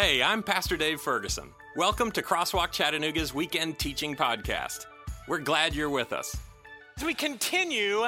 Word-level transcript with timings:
Hey, 0.00 0.22
I'm 0.22 0.44
Pastor 0.44 0.76
Dave 0.76 1.00
Ferguson. 1.00 1.48
Welcome 1.74 2.12
to 2.12 2.22
Crosswalk 2.22 2.70
Chattanooga's 2.70 3.34
Weekend 3.34 3.80
Teaching 3.80 4.14
Podcast. 4.14 4.86
We're 5.26 5.40
glad 5.40 5.74
you're 5.74 5.90
with 5.90 6.12
us. 6.12 6.36
As 6.96 7.02
we 7.02 7.14
continue 7.14 8.04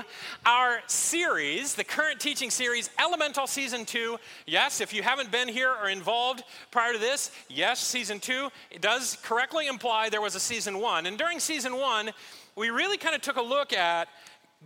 our 0.47 0.83
series, 0.87 1.75
the 1.75 1.83
current 1.83 2.21
teaching 2.21 2.49
series, 2.49 2.91
Elemental 2.97 3.49
Season 3.49 3.85
2. 3.85 4.19
Yes, 4.47 4.81
if 4.81 4.95
you 4.95 5.03
haven't 5.03 5.33
been 5.33 5.49
here 5.49 5.75
or 5.83 5.89
involved 5.89 6.45
prior 6.71 6.93
to 6.93 6.99
this, 7.01 7.33
yes, 7.49 7.81
Season 7.81 8.21
2, 8.21 8.51
it 8.71 8.81
does 8.81 9.19
correctly 9.25 9.67
imply 9.67 10.09
there 10.11 10.21
was 10.21 10.37
a 10.37 10.41
Season 10.41 10.79
1. 10.79 11.07
And 11.07 11.19
during 11.19 11.41
Season 11.41 11.77
1, 11.77 12.11
we 12.55 12.71
really 12.71 12.99
kind 12.99 13.17
of 13.17 13.21
took 13.21 13.37
a 13.37 13.43
look 13.43 13.73
at 13.73 14.07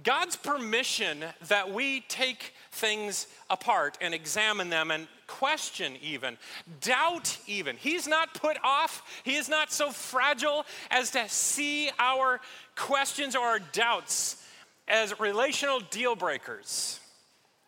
God's 0.03 0.37
permission 0.37 1.25
that 1.49 1.73
we 1.73 2.01
take 2.09 2.53
things 2.73 3.29
apart 3.49 3.97
and 4.01 4.13
examine 4.13 4.69
them 4.69 4.91
and 4.91 5.07
question 5.27 5.95
even, 6.03 6.37
doubt 6.81 7.39
even. 7.47 7.77
He's 7.77 8.09
not 8.09 8.35
put 8.35 8.57
off, 8.65 9.23
he 9.25 9.37
is 9.37 9.49
not 9.49 9.73
so 9.73 9.91
fragile 9.91 10.67
as 10.91 11.11
to 11.13 11.29
see 11.29 11.91
our 11.99 12.41
questions 12.77 13.37
or 13.37 13.47
our 13.47 13.61
doubts 13.61 14.43
as 14.89 15.19
relational 15.21 15.81
deal 15.91 16.17
breakers. 16.17 16.99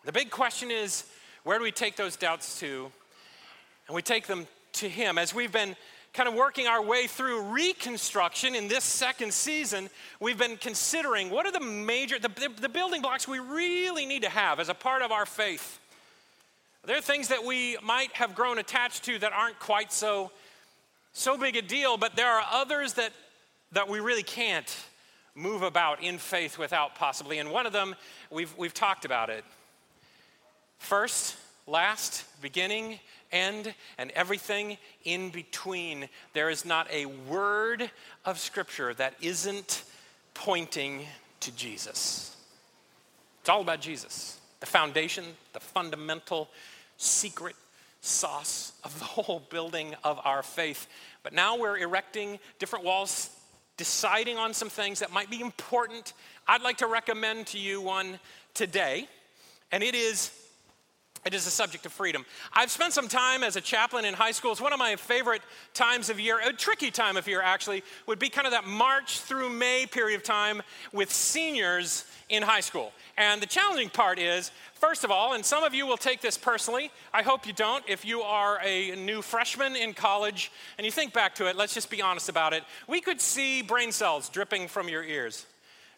The 0.05 0.13
big 0.13 0.31
question 0.31 0.71
is 0.71 1.05
where 1.45 1.59
do 1.59 1.65
we 1.65 1.73
take 1.73 1.97
those 1.97 2.17
doubts 2.17 2.59
to? 2.61 2.91
And 3.87 3.95
we 3.95 4.03
take 4.03 4.27
them 4.27 4.49
to 4.75 4.89
him. 4.89 5.17
As 5.17 5.33
we've 5.33 5.53
been 5.53 5.77
kind 6.17 6.31
of 6.31 6.35
working 6.35 6.67
our 6.67 6.83
way 6.83 7.07
through 7.07 7.43
reconstruction 7.43 8.55
in 8.55 8.69
this 8.69 8.85
second 8.85 9.35
season, 9.35 9.91
we've 10.19 10.39
been 10.39 10.57
considering 10.57 11.29
what 11.29 11.45
are 11.45 11.53
the 11.53 11.61
major, 11.61 12.19
the, 12.19 12.31
the, 12.59 12.71
building 12.71 13.03
blocks 13.03 13.29
we 13.29 13.39
really 13.39 14.07
need 14.07 14.23
to 14.23 14.31
have 14.31 14.59
as 14.59 14.71
a 14.71 14.75
part 14.75 15.03
of 15.03 15.13
our 15.13 15.27
faith. 15.27 15.79
There 16.87 16.97
are 16.97 17.03
things 17.03 17.29
that 17.29 17.45
we 17.45 17.77
might 17.83 18.13
have 18.13 18.35
grown 18.35 18.59
attached 18.59 19.05
to 19.05 19.19
that 19.19 19.35
aren't 19.35 19.59
quite 19.59 19.93
so, 19.93 20.31
so 21.13 21.37
big 21.37 21.55
a 21.55 21.61
deal, 21.61 21.99
but 21.99 22.17
there 22.17 22.31
are 22.31 22.45
others 22.51 22.95
that, 22.95 23.13
that 23.73 23.87
we 23.87 24.01
really 24.01 24.23
can't 24.23 24.75
move 25.35 25.61
about 25.61 26.03
in 26.03 26.17
faith 26.17 26.57
without 26.57 26.95
possibly. 26.95 27.41
And 27.41 27.51
one 27.51 27.67
of 27.67 27.75
them, 27.75 27.95
we've, 28.31 28.57
we've 28.57 28.73
talked 28.73 29.05
about 29.05 29.29
it. 29.29 29.45
First, 30.79 31.37
last, 31.67 32.25
beginning, 32.41 32.99
end, 33.33 33.75
and 33.99 34.11
everything 34.13 34.79
in 35.05 35.31
between. 35.31 36.09
There 36.33 36.51
is 36.51 36.65
not 36.65 36.91
a 36.91 37.07
word 37.07 37.91
of 38.25 38.39
Scripture 38.39 38.95
that 38.95 39.15
isn't 39.21 39.85
pointing 40.35 41.07
to 41.41 41.53
Jesus. 41.53 42.37
It's 43.41 43.49
all 43.49 43.61
about 43.61 43.81
Jesus, 43.81 44.39
the 44.61 44.67
foundation, 44.67 45.25
the 45.53 45.61
fundamental 45.61 46.49
secret 46.97 47.57
sauce 48.01 48.73
of 48.85 48.99
the 48.99 49.05
whole 49.23 49.43
building 49.51 49.95
of 50.05 50.21
our 50.25 50.43
faith. 50.43 50.87
But 51.23 51.33
now 51.33 51.57
we're 51.57 51.79
erecting 51.79 52.39
different 52.59 52.85
walls, 52.85 53.31
deciding 53.77 54.39
on 54.39 54.55
some 54.55 54.69
things 54.69 55.01
that 55.01 55.13
might 55.13 55.31
be 55.31 55.41
important. 55.41 56.13
I'd 56.47 56.63
like 56.63 56.79
to 56.79 56.87
recommend 56.87 57.49
to 57.49 57.59
you 57.59 57.81
one 57.81 58.19
today, 58.55 59.09
and 59.73 59.83
it 59.83 59.95
is 59.95 60.31
it 61.27 61.35
is 61.35 61.47
a 61.47 61.51
subject 61.51 61.85
of 61.85 61.93
freedom. 61.93 62.25
I've 62.53 62.71
spent 62.71 62.93
some 62.93 63.09
time 63.09 63.43
as 63.43 63.57
a 63.57 63.61
chaplain 63.61 64.05
in 64.05 64.15
high 64.15 64.31
school. 64.31 64.53
It's 64.53 64.61
one 64.61 64.73
of 64.73 64.79
my 64.79 64.95
favorite 64.95 65.43
times 65.75 66.09
of 66.09 66.21
year, 66.21 66.39
a 66.39 66.53
tricky 66.53 66.93
time 66.93 67.17
of 67.17 67.27
year 67.27 67.43
actually, 67.43 67.83
would 68.07 68.21
be 68.21 68.29
kind 68.29 68.47
of 68.47 68.53
that 68.53 68.65
March 68.65 69.19
through 69.19 69.51
May 69.51 69.87
period 69.87 70.17
of 70.17 70.23
time 70.23 70.63
with 70.93 71.13
seniors 71.13 72.05
in 72.29 72.45
high 72.45 72.61
school. 72.61 72.93
And 73.19 73.43
the 73.43 73.47
challenging 73.47 73.89
part 73.89 74.21
is, 74.21 74.53
first 74.75 75.03
of 75.03 75.11
all, 75.11 75.35
and 75.35 75.45
some 75.45 75.65
of 75.65 75.75
you 75.75 75.85
will 75.85 75.97
take 75.97 76.21
this 76.21 76.39
personally, 76.39 76.93
I 77.13 77.23
hope 77.23 77.45
you 77.45 77.53
don't. 77.53 77.83
If 77.89 78.05
you 78.05 78.23
are 78.23 78.61
a 78.63 78.95
new 78.95 79.21
freshman 79.21 79.75
in 79.75 79.95
college 79.95 80.53
and 80.79 80.85
you 80.85 80.93
think 80.93 81.13
back 81.13 81.35
to 81.37 81.49
it, 81.49 81.57
let's 81.57 81.75
just 81.75 81.91
be 81.91 82.01
honest 82.01 82.29
about 82.29 82.53
it. 82.53 82.63
We 82.87 83.01
could 83.01 83.21
see 83.21 83.63
brain 83.63 83.91
cells 83.91 84.29
dripping 84.29 84.69
from 84.69 84.89
your 84.89 85.03
ears 85.03 85.45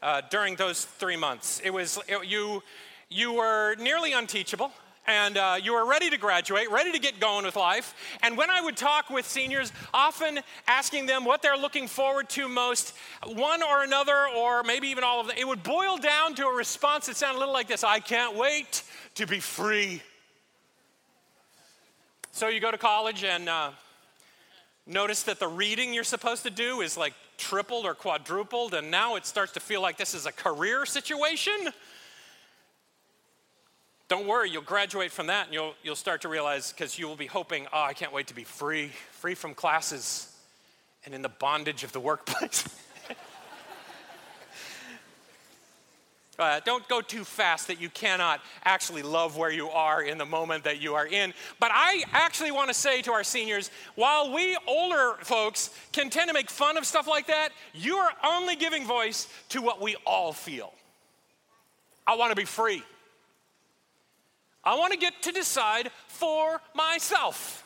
uh, 0.02 0.22
during 0.30 0.56
those 0.56 0.86
three 0.86 1.16
months. 1.16 1.60
It 1.62 1.70
was, 1.70 1.98
it, 2.08 2.26
you, 2.26 2.62
you 3.10 3.34
were 3.34 3.74
nearly 3.76 4.14
unteachable 4.14 4.72
and 5.08 5.38
uh, 5.38 5.56
you 5.60 5.72
are 5.72 5.88
ready 5.88 6.10
to 6.10 6.18
graduate, 6.18 6.70
ready 6.70 6.92
to 6.92 6.98
get 6.98 7.18
going 7.18 7.46
with 7.46 7.56
life. 7.56 7.94
And 8.22 8.36
when 8.36 8.50
I 8.50 8.60
would 8.60 8.76
talk 8.76 9.08
with 9.08 9.26
seniors, 9.26 9.72
often 9.94 10.38
asking 10.68 11.06
them 11.06 11.24
what 11.24 11.40
they're 11.40 11.56
looking 11.56 11.88
forward 11.88 12.28
to 12.30 12.46
most, 12.46 12.94
one 13.26 13.62
or 13.62 13.82
another, 13.82 14.28
or 14.36 14.62
maybe 14.62 14.88
even 14.88 15.02
all 15.02 15.20
of 15.20 15.26
them, 15.26 15.36
it 15.38 15.48
would 15.48 15.62
boil 15.62 15.96
down 15.96 16.34
to 16.34 16.46
a 16.46 16.54
response 16.54 17.06
that 17.06 17.16
sounded 17.16 17.38
a 17.38 17.40
little 17.40 17.54
like 17.54 17.68
this 17.68 17.82
I 17.82 18.00
can't 18.00 18.36
wait 18.36 18.82
to 19.14 19.26
be 19.26 19.40
free. 19.40 20.02
So 22.30 22.48
you 22.48 22.60
go 22.60 22.70
to 22.70 22.78
college 22.78 23.24
and 23.24 23.48
uh, 23.48 23.70
notice 24.86 25.22
that 25.24 25.40
the 25.40 25.48
reading 25.48 25.94
you're 25.94 26.04
supposed 26.04 26.42
to 26.42 26.50
do 26.50 26.82
is 26.82 26.98
like 26.98 27.14
tripled 27.38 27.86
or 27.86 27.94
quadrupled, 27.94 28.74
and 28.74 28.90
now 28.90 29.16
it 29.16 29.24
starts 29.24 29.52
to 29.52 29.60
feel 29.60 29.80
like 29.80 29.96
this 29.96 30.12
is 30.12 30.26
a 30.26 30.32
career 30.32 30.84
situation. 30.84 31.54
Don't 34.08 34.26
worry, 34.26 34.50
you'll 34.50 34.62
graduate 34.62 35.12
from 35.12 35.26
that 35.26 35.46
and 35.46 35.54
you'll, 35.54 35.74
you'll 35.82 35.94
start 35.94 36.22
to 36.22 36.28
realize 36.28 36.72
because 36.72 36.98
you 36.98 37.06
will 37.06 37.16
be 37.16 37.26
hoping, 37.26 37.66
oh, 37.72 37.82
I 37.82 37.92
can't 37.92 38.12
wait 38.12 38.28
to 38.28 38.34
be 38.34 38.44
free, 38.44 38.90
free 39.12 39.34
from 39.34 39.54
classes 39.54 40.34
and 41.04 41.14
in 41.14 41.20
the 41.20 41.28
bondage 41.28 41.84
of 41.84 41.92
the 41.92 42.00
workplace. 42.00 42.68
Uh, 46.38 46.60
don't 46.64 46.86
go 46.86 47.00
too 47.00 47.24
fast 47.24 47.66
that 47.66 47.80
you 47.80 47.90
cannot 47.90 48.40
actually 48.64 49.02
love 49.02 49.36
where 49.36 49.50
you 49.50 49.68
are 49.70 50.02
in 50.02 50.18
the 50.18 50.24
moment 50.24 50.62
that 50.62 50.80
you 50.80 50.94
are 50.94 51.06
in. 51.06 51.34
But 51.58 51.72
I 51.74 52.04
actually 52.12 52.52
want 52.52 52.68
to 52.68 52.74
say 52.74 53.02
to 53.02 53.12
our 53.12 53.24
seniors 53.24 53.72
while 53.96 54.32
we 54.32 54.56
older 54.68 55.16
folks 55.22 55.70
can 55.90 56.10
tend 56.10 56.28
to 56.28 56.34
make 56.34 56.48
fun 56.48 56.76
of 56.76 56.86
stuff 56.86 57.08
like 57.08 57.26
that, 57.26 57.48
you 57.74 57.96
are 57.96 58.12
only 58.24 58.54
giving 58.54 58.86
voice 58.86 59.26
to 59.48 59.60
what 59.60 59.80
we 59.80 59.96
all 60.06 60.32
feel. 60.32 60.72
I 62.06 62.14
want 62.14 62.30
to 62.30 62.36
be 62.36 62.44
free. 62.44 62.84
I 64.68 64.74
want 64.74 64.92
to 64.92 64.98
get 64.98 65.22
to 65.22 65.32
decide 65.32 65.90
for 66.08 66.60
myself. 66.74 67.64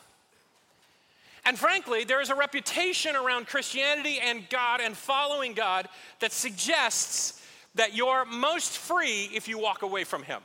And 1.43 1.59
frankly, 1.59 2.05
there 2.05 2.21
is 2.21 2.29
a 2.29 2.35
reputation 2.35 3.17
around 3.17 3.47
Christianity 3.47 4.19
and 4.21 4.49
God 4.49 4.79
and 4.79 4.95
following 4.95 5.53
God 5.53 5.89
that 6.21 6.31
suggests 6.31 7.45
that 7.75 7.93
you're 7.93 8.23
most 8.23 8.77
free 8.77 9.29
if 9.33 9.49
you 9.49 9.59
walk 9.59 9.81
away 9.81 10.05
from 10.05 10.23
Him. 10.23 10.39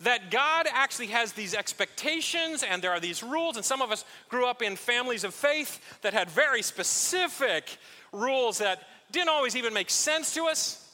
That 0.00 0.32
God 0.32 0.66
actually 0.68 1.08
has 1.08 1.30
these 1.30 1.54
expectations 1.54 2.64
and 2.64 2.82
there 2.82 2.90
are 2.90 2.98
these 2.98 3.22
rules, 3.22 3.54
and 3.54 3.64
some 3.64 3.82
of 3.82 3.92
us 3.92 4.04
grew 4.28 4.46
up 4.46 4.62
in 4.62 4.74
families 4.74 5.22
of 5.22 5.32
faith 5.32 5.80
that 6.02 6.12
had 6.12 6.28
very 6.28 6.62
specific 6.62 7.78
rules 8.10 8.58
that 8.58 8.82
didn't 9.12 9.28
always 9.28 9.54
even 9.54 9.72
make 9.72 9.90
sense 9.90 10.34
to 10.34 10.46
us. 10.46 10.85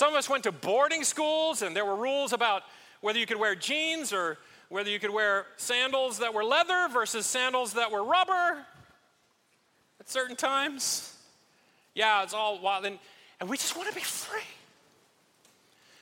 Some 0.00 0.14
of 0.14 0.14
us 0.14 0.30
went 0.30 0.44
to 0.44 0.52
boarding 0.52 1.04
schools, 1.04 1.60
and 1.60 1.76
there 1.76 1.84
were 1.84 1.94
rules 1.94 2.32
about 2.32 2.62
whether 3.02 3.18
you 3.18 3.26
could 3.26 3.36
wear 3.36 3.54
jeans 3.54 4.14
or 4.14 4.38
whether 4.70 4.88
you 4.88 4.98
could 4.98 5.10
wear 5.10 5.44
sandals 5.58 6.20
that 6.20 6.32
were 6.32 6.42
leather 6.42 6.88
versus 6.90 7.26
sandals 7.26 7.74
that 7.74 7.92
were 7.92 8.02
rubber 8.02 8.64
at 10.00 10.08
certain 10.08 10.36
times. 10.36 11.14
Yeah, 11.94 12.22
it's 12.22 12.32
all 12.32 12.62
wild. 12.62 12.86
And, 12.86 12.98
and 13.40 13.50
we 13.50 13.58
just 13.58 13.76
want 13.76 13.90
to 13.90 13.94
be 13.94 14.00
free. 14.00 14.40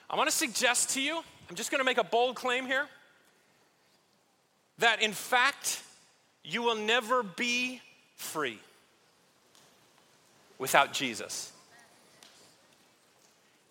I 0.08 0.14
want 0.14 0.30
to 0.30 0.36
suggest 0.36 0.90
to 0.90 1.02
you, 1.02 1.20
I'm 1.50 1.56
just 1.56 1.72
going 1.72 1.80
to 1.80 1.84
make 1.84 1.98
a 1.98 2.04
bold 2.04 2.36
claim 2.36 2.66
here, 2.66 2.86
that 4.78 5.02
in 5.02 5.10
fact, 5.10 5.82
you 6.44 6.62
will 6.62 6.76
never 6.76 7.24
be 7.24 7.80
free 8.14 8.60
without 10.56 10.92
Jesus. 10.92 11.52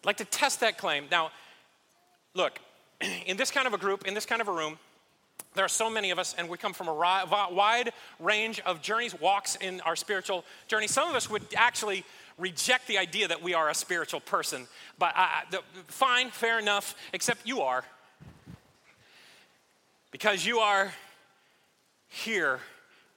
Like 0.07 0.17
to 0.17 0.25
test 0.25 0.61
that 0.61 0.77
claim. 0.77 1.05
Now, 1.11 1.31
look, 2.33 2.59
in 3.25 3.35
this 3.35 3.51
kind 3.51 3.67
of 3.67 3.73
a 3.73 3.77
group, 3.77 4.07
in 4.07 4.13
this 4.13 4.25
kind 4.25 4.41
of 4.41 4.47
a 4.47 4.53
room, 4.53 4.79
there 5.53 5.65
are 5.65 5.69
so 5.69 5.89
many 5.89 6.11
of 6.11 6.17
us, 6.17 6.33
and 6.37 6.47
we 6.47 6.57
come 6.57 6.71
from 6.71 6.87
a 6.87 6.93
wide 6.93 7.91
range 8.19 8.61
of 8.61 8.81
journeys, 8.81 9.19
walks 9.19 9.55
in 9.57 9.81
our 9.81 9.95
spiritual 9.95 10.45
journey. 10.67 10.87
Some 10.87 11.09
of 11.09 11.15
us 11.15 11.29
would 11.29 11.43
actually 11.55 12.05
reject 12.37 12.87
the 12.87 12.97
idea 12.97 13.27
that 13.27 13.43
we 13.43 13.53
are 13.53 13.69
a 13.69 13.73
spiritual 13.73 14.21
person, 14.21 14.67
but 14.97 15.13
the, 15.51 15.61
fine, 15.87 16.29
fair 16.29 16.57
enough, 16.57 16.95
except 17.11 17.45
you 17.45 17.61
are. 17.61 17.83
Because 20.11 20.45
you 20.45 20.59
are 20.59 20.93
here, 22.07 22.59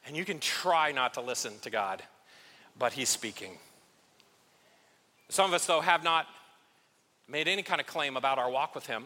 and 0.06 0.16
you 0.16 0.24
can 0.24 0.40
try 0.40 0.90
not 0.90 1.14
to 1.14 1.20
listen 1.20 1.52
to 1.60 1.70
God, 1.70 2.02
but 2.78 2.94
He's 2.94 3.08
speaking. 3.08 3.58
Some 5.28 5.46
of 5.46 5.54
us, 5.54 5.66
though, 5.66 5.82
have 5.82 6.02
not 6.02 6.26
made 7.30 7.48
any 7.48 7.62
kind 7.62 7.80
of 7.80 7.86
claim 7.86 8.16
about 8.16 8.38
our 8.38 8.50
walk 8.50 8.74
with 8.74 8.86
Him. 8.86 9.04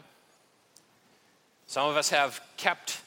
Some 1.67 1.89
of 1.89 1.97
us 1.97 2.11
have 2.11 2.41
kept 2.57 3.01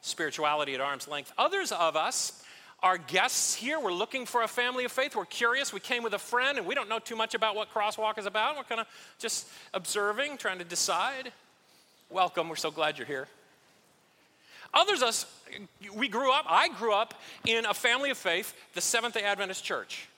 spirituality 0.00 0.74
at 0.74 0.80
arm's 0.80 1.08
length. 1.08 1.32
Others 1.38 1.72
of 1.72 1.96
us 1.96 2.42
are 2.82 2.98
guests 2.98 3.54
here. 3.54 3.78
We're 3.78 3.92
looking 3.92 4.26
for 4.26 4.42
a 4.42 4.48
family 4.48 4.84
of 4.84 4.92
faith. 4.92 5.14
We're 5.14 5.24
curious. 5.24 5.72
We 5.72 5.80
came 5.80 6.02
with 6.02 6.14
a 6.14 6.18
friend 6.18 6.58
and 6.58 6.66
we 6.66 6.74
don't 6.74 6.88
know 6.88 6.98
too 6.98 7.16
much 7.16 7.34
about 7.34 7.54
what 7.54 7.72
Crosswalk 7.72 8.18
is 8.18 8.26
about. 8.26 8.56
We're 8.56 8.64
kind 8.64 8.80
of 8.80 8.88
just 9.18 9.48
observing, 9.72 10.38
trying 10.38 10.58
to 10.58 10.64
decide. 10.64 11.32
Welcome. 12.10 12.48
We're 12.48 12.56
so 12.56 12.70
glad 12.70 12.98
you're 12.98 13.06
here. 13.06 13.28
Others 14.74 15.02
of 15.02 15.08
us, 15.08 15.26
we 15.94 16.08
grew 16.08 16.32
up, 16.32 16.46
I 16.48 16.68
grew 16.68 16.94
up 16.94 17.14
in 17.46 17.66
a 17.66 17.74
family 17.74 18.10
of 18.10 18.16
faith, 18.16 18.54
the 18.74 18.80
Seventh 18.80 19.14
day 19.14 19.22
Adventist 19.22 19.62
Church. 19.62 20.08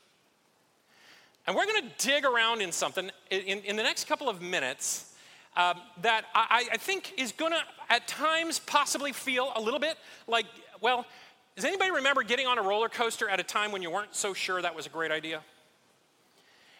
And 1.46 1.54
we're 1.54 1.66
going 1.66 1.82
to 1.82 2.06
dig 2.06 2.24
around 2.24 2.62
in 2.62 2.72
something 2.72 3.10
in, 3.30 3.60
in 3.60 3.76
the 3.76 3.82
next 3.82 4.06
couple 4.06 4.28
of 4.28 4.40
minutes 4.40 5.12
um, 5.56 5.78
that 6.02 6.24
I, 6.34 6.66
I 6.72 6.76
think 6.78 7.14
is 7.18 7.32
going 7.32 7.52
to, 7.52 7.60
at 7.90 8.08
times, 8.08 8.58
possibly 8.58 9.12
feel 9.12 9.52
a 9.54 9.60
little 9.60 9.78
bit 9.78 9.96
like, 10.26 10.46
well, 10.80 11.06
does 11.54 11.64
anybody 11.64 11.90
remember 11.90 12.22
getting 12.22 12.46
on 12.46 12.58
a 12.58 12.62
roller 12.62 12.88
coaster 12.88 13.28
at 13.28 13.38
a 13.38 13.44
time 13.44 13.70
when 13.70 13.82
you 13.82 13.90
weren't 13.90 14.14
so 14.14 14.34
sure 14.34 14.60
that 14.60 14.74
was 14.74 14.86
a 14.86 14.88
great 14.88 15.12
idea? 15.12 15.42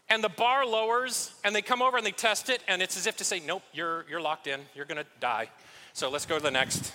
And 0.09 0.23
the 0.23 0.29
bar 0.29 0.67
lowers, 0.67 1.33
and 1.45 1.55
they 1.55 1.63
come 1.63 1.81
over 1.81 1.97
and 1.97 2.05
they 2.05 2.13
test 2.13 2.51
it, 2.51 2.63
and 2.67 2.83
it's 2.83 2.97
as 2.97 3.07
if 3.07 3.17
to 3.19 3.25
say, 3.25 3.41
Nope, 3.41 3.63
you're, 3.73 4.05
you're 4.09 4.21
locked 4.21 4.47
in, 4.47 4.61
you're 4.75 4.85
gonna 4.85 5.07
die. 5.21 5.49
So 5.93 6.11
let's 6.11 6.27
go 6.27 6.37
to 6.37 6.43
the 6.43 6.51
next. 6.51 6.93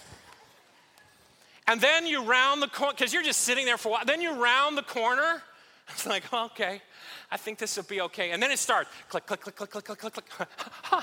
And 1.68 1.80
then 1.80 2.06
you 2.06 2.24
round 2.24 2.62
the 2.62 2.68
corner, 2.68 2.94
because 2.94 3.14
you're 3.14 3.24
just 3.24 3.42
sitting 3.42 3.66
there 3.66 3.78
for 3.78 3.90
a 3.90 3.92
while. 3.94 4.06
Then 4.06 4.22
you 4.22 4.42
round 4.42 4.78
the 4.78 4.84
corner. 4.84 5.42
It's 5.92 6.06
like, 6.06 6.32
okay, 6.32 6.84
I 7.32 7.38
think 7.38 7.60
this 7.60 7.78
will 7.78 7.84
be 7.84 8.02
okay. 8.02 8.32
And 8.32 8.42
then 8.42 8.52
it 8.52 8.60
starts 8.60 8.90
click, 9.10 9.26
click, 9.26 9.42
click, 9.42 9.56
click, 9.56 9.70
click, 9.70 9.86
click, 9.86 10.00
click, 10.00 10.30
click. 10.30 10.50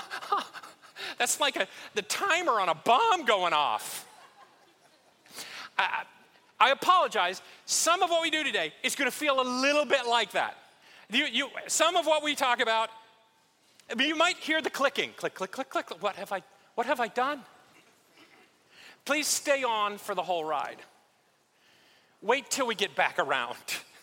That's 1.17 1.39
like 1.39 1.55
a, 1.55 1.67
the 1.95 2.01
timer 2.03 2.59
on 2.59 2.69
a 2.69 2.75
bomb 2.75 3.25
going 3.25 3.53
off. 3.53 4.05
I, 5.77 6.03
I 6.59 6.71
apologize. 6.71 7.41
Some 7.65 8.03
of 8.03 8.09
what 8.09 8.21
we 8.21 8.29
do 8.29 8.43
today 8.43 8.73
is 8.83 8.95
going 8.95 9.09
to 9.09 9.15
feel 9.15 9.39
a 9.39 9.47
little 9.47 9.85
bit 9.85 10.05
like 10.07 10.31
that. 10.31 10.57
You, 11.09 11.25
you, 11.25 11.47
some 11.67 11.95
of 11.95 12.05
what 12.05 12.23
we 12.23 12.35
talk 12.35 12.59
about, 12.59 12.89
you 13.97 14.15
might 14.15 14.37
hear 14.37 14.61
the 14.61 14.69
clicking 14.69 15.11
click, 15.15 15.33
click, 15.33 15.51
click, 15.51 15.69
click. 15.69 16.01
What 16.01 16.15
have 16.15 16.31
I, 16.31 16.41
what 16.75 16.87
have 16.87 16.99
I 16.99 17.07
done? 17.07 17.41
Please 19.05 19.27
stay 19.27 19.63
on 19.63 19.97
for 19.97 20.13
the 20.13 20.23
whole 20.23 20.43
ride. 20.43 20.79
Wait 22.21 22.49
till 22.49 22.67
we 22.67 22.75
get 22.75 22.95
back 22.95 23.19
around. 23.19 23.55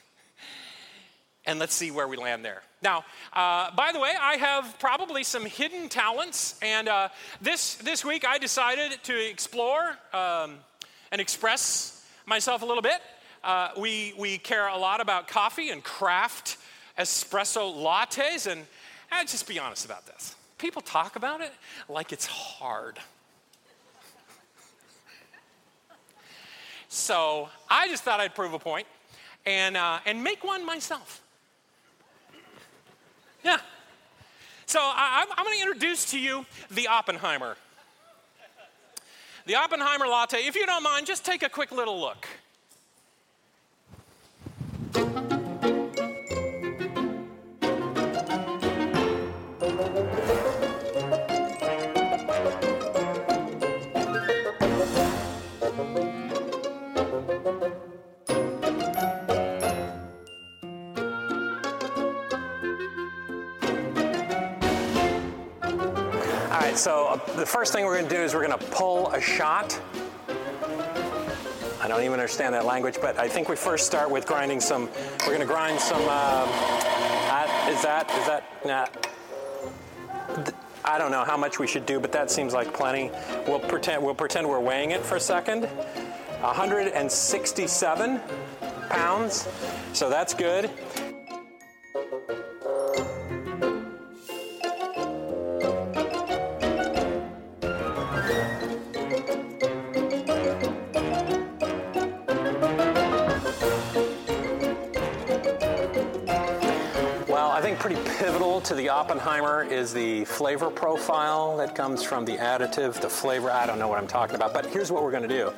and 1.46 1.58
let's 1.58 1.74
see 1.74 1.90
where 1.90 2.08
we 2.08 2.16
land 2.16 2.44
there. 2.44 2.62
Now, 2.82 3.04
uh, 3.32 3.70
by 3.74 3.92
the 3.92 4.00
way, 4.00 4.12
I 4.20 4.36
have 4.36 4.78
probably 4.78 5.24
some 5.24 5.44
hidden 5.44 5.88
talents, 5.88 6.58
and 6.62 6.88
uh, 6.88 7.08
this 7.40 7.76
this 7.76 8.04
week 8.04 8.24
I 8.26 8.38
decided 8.38 9.02
to 9.04 9.30
explore 9.30 9.96
um, 10.12 10.58
and 11.10 11.20
express 11.20 12.04
myself 12.26 12.62
a 12.62 12.66
little 12.66 12.82
bit. 12.82 13.00
Uh, 13.42 13.70
we 13.78 14.14
we 14.18 14.38
care 14.38 14.68
a 14.68 14.76
lot 14.76 15.00
about 15.00 15.28
coffee 15.28 15.70
and 15.70 15.82
craft 15.82 16.56
espresso 16.98 17.74
lattes, 17.74 18.50
and 18.50 18.66
I'd 19.10 19.28
just 19.28 19.46
be 19.46 19.58
honest 19.58 19.84
about 19.84 20.06
this. 20.06 20.34
People 20.58 20.82
talk 20.82 21.16
about 21.16 21.40
it 21.40 21.52
like 21.88 22.12
it's 22.12 22.26
hard. 22.26 22.98
so 26.88 27.48
I 27.68 27.88
just 27.88 28.04
thought 28.04 28.20
I'd 28.20 28.34
prove 28.34 28.54
a 28.54 28.58
point 28.58 28.86
and, 29.46 29.76
uh, 29.76 29.98
and 30.06 30.22
make 30.22 30.44
one 30.44 30.64
myself. 30.64 31.23
Yeah. 33.44 33.58
So 34.66 34.80
I, 34.80 35.26
I'm 35.36 35.44
going 35.44 35.58
to 35.58 35.62
introduce 35.62 36.10
to 36.12 36.18
you 36.18 36.46
the 36.70 36.88
Oppenheimer. 36.88 37.56
The 39.46 39.56
Oppenheimer 39.56 40.06
latte, 40.06 40.38
if 40.46 40.56
you 40.56 40.64
don't 40.64 40.82
mind, 40.82 41.06
just 41.06 41.24
take 41.24 41.42
a 41.42 41.50
quick 41.50 41.70
little 41.70 42.00
look. 42.00 42.26
So 66.84 67.06
uh, 67.06 67.16
the 67.36 67.46
first 67.46 67.72
thing 67.72 67.86
we're 67.86 67.96
going 67.96 68.06
to 68.06 68.14
do 68.14 68.20
is 68.20 68.34
we're 68.34 68.46
going 68.46 68.58
to 68.58 68.66
pull 68.66 69.10
a 69.12 69.20
shot. 69.20 69.80
I 71.80 71.88
don't 71.88 72.00
even 72.00 72.12
understand 72.12 72.52
that 72.52 72.66
language, 72.66 72.98
but 73.00 73.18
I 73.18 73.26
think 73.26 73.48
we 73.48 73.56
first 73.56 73.86
start 73.86 74.10
with 74.10 74.26
grinding 74.26 74.60
some. 74.60 74.90
We're 75.20 75.28
going 75.28 75.40
to 75.40 75.46
grind 75.46 75.80
some. 75.80 76.02
Uh, 76.02 76.44
is 77.70 77.80
that 77.80 78.10
is 78.20 78.26
that? 78.26 78.44
Nah. 78.66 78.84
I 80.84 80.98
don't 80.98 81.10
know 81.10 81.24
how 81.24 81.38
much 81.38 81.58
we 81.58 81.66
should 81.66 81.86
do, 81.86 81.98
but 81.98 82.12
that 82.12 82.30
seems 82.30 82.52
like 82.52 82.74
plenty. 82.74 83.10
We'll 83.48 83.60
pretend 83.60 84.02
we'll 84.02 84.14
pretend 84.14 84.46
we're 84.46 84.60
weighing 84.60 84.90
it 84.90 85.00
for 85.00 85.16
a 85.16 85.20
second. 85.20 85.64
167 85.64 88.20
pounds, 88.90 89.48
so 89.94 90.10
that's 90.10 90.34
good. 90.34 90.68
To 108.64 108.74
the 108.74 108.88
Oppenheimer 108.88 109.62
is 109.62 109.92
the 109.92 110.24
flavor 110.24 110.70
profile 110.70 111.54
that 111.58 111.74
comes 111.74 112.02
from 112.02 112.24
the 112.24 112.38
additive, 112.38 112.98
the 112.98 113.10
flavor. 113.10 113.50
I 113.50 113.66
don't 113.66 113.78
know 113.78 113.88
what 113.88 113.98
I'm 113.98 114.06
talking 114.06 114.36
about, 114.36 114.54
but 114.54 114.64
here's 114.64 114.90
what 114.90 115.02
we're 115.02 115.10
going 115.10 115.28
to 115.28 115.28
do. 115.28 115.48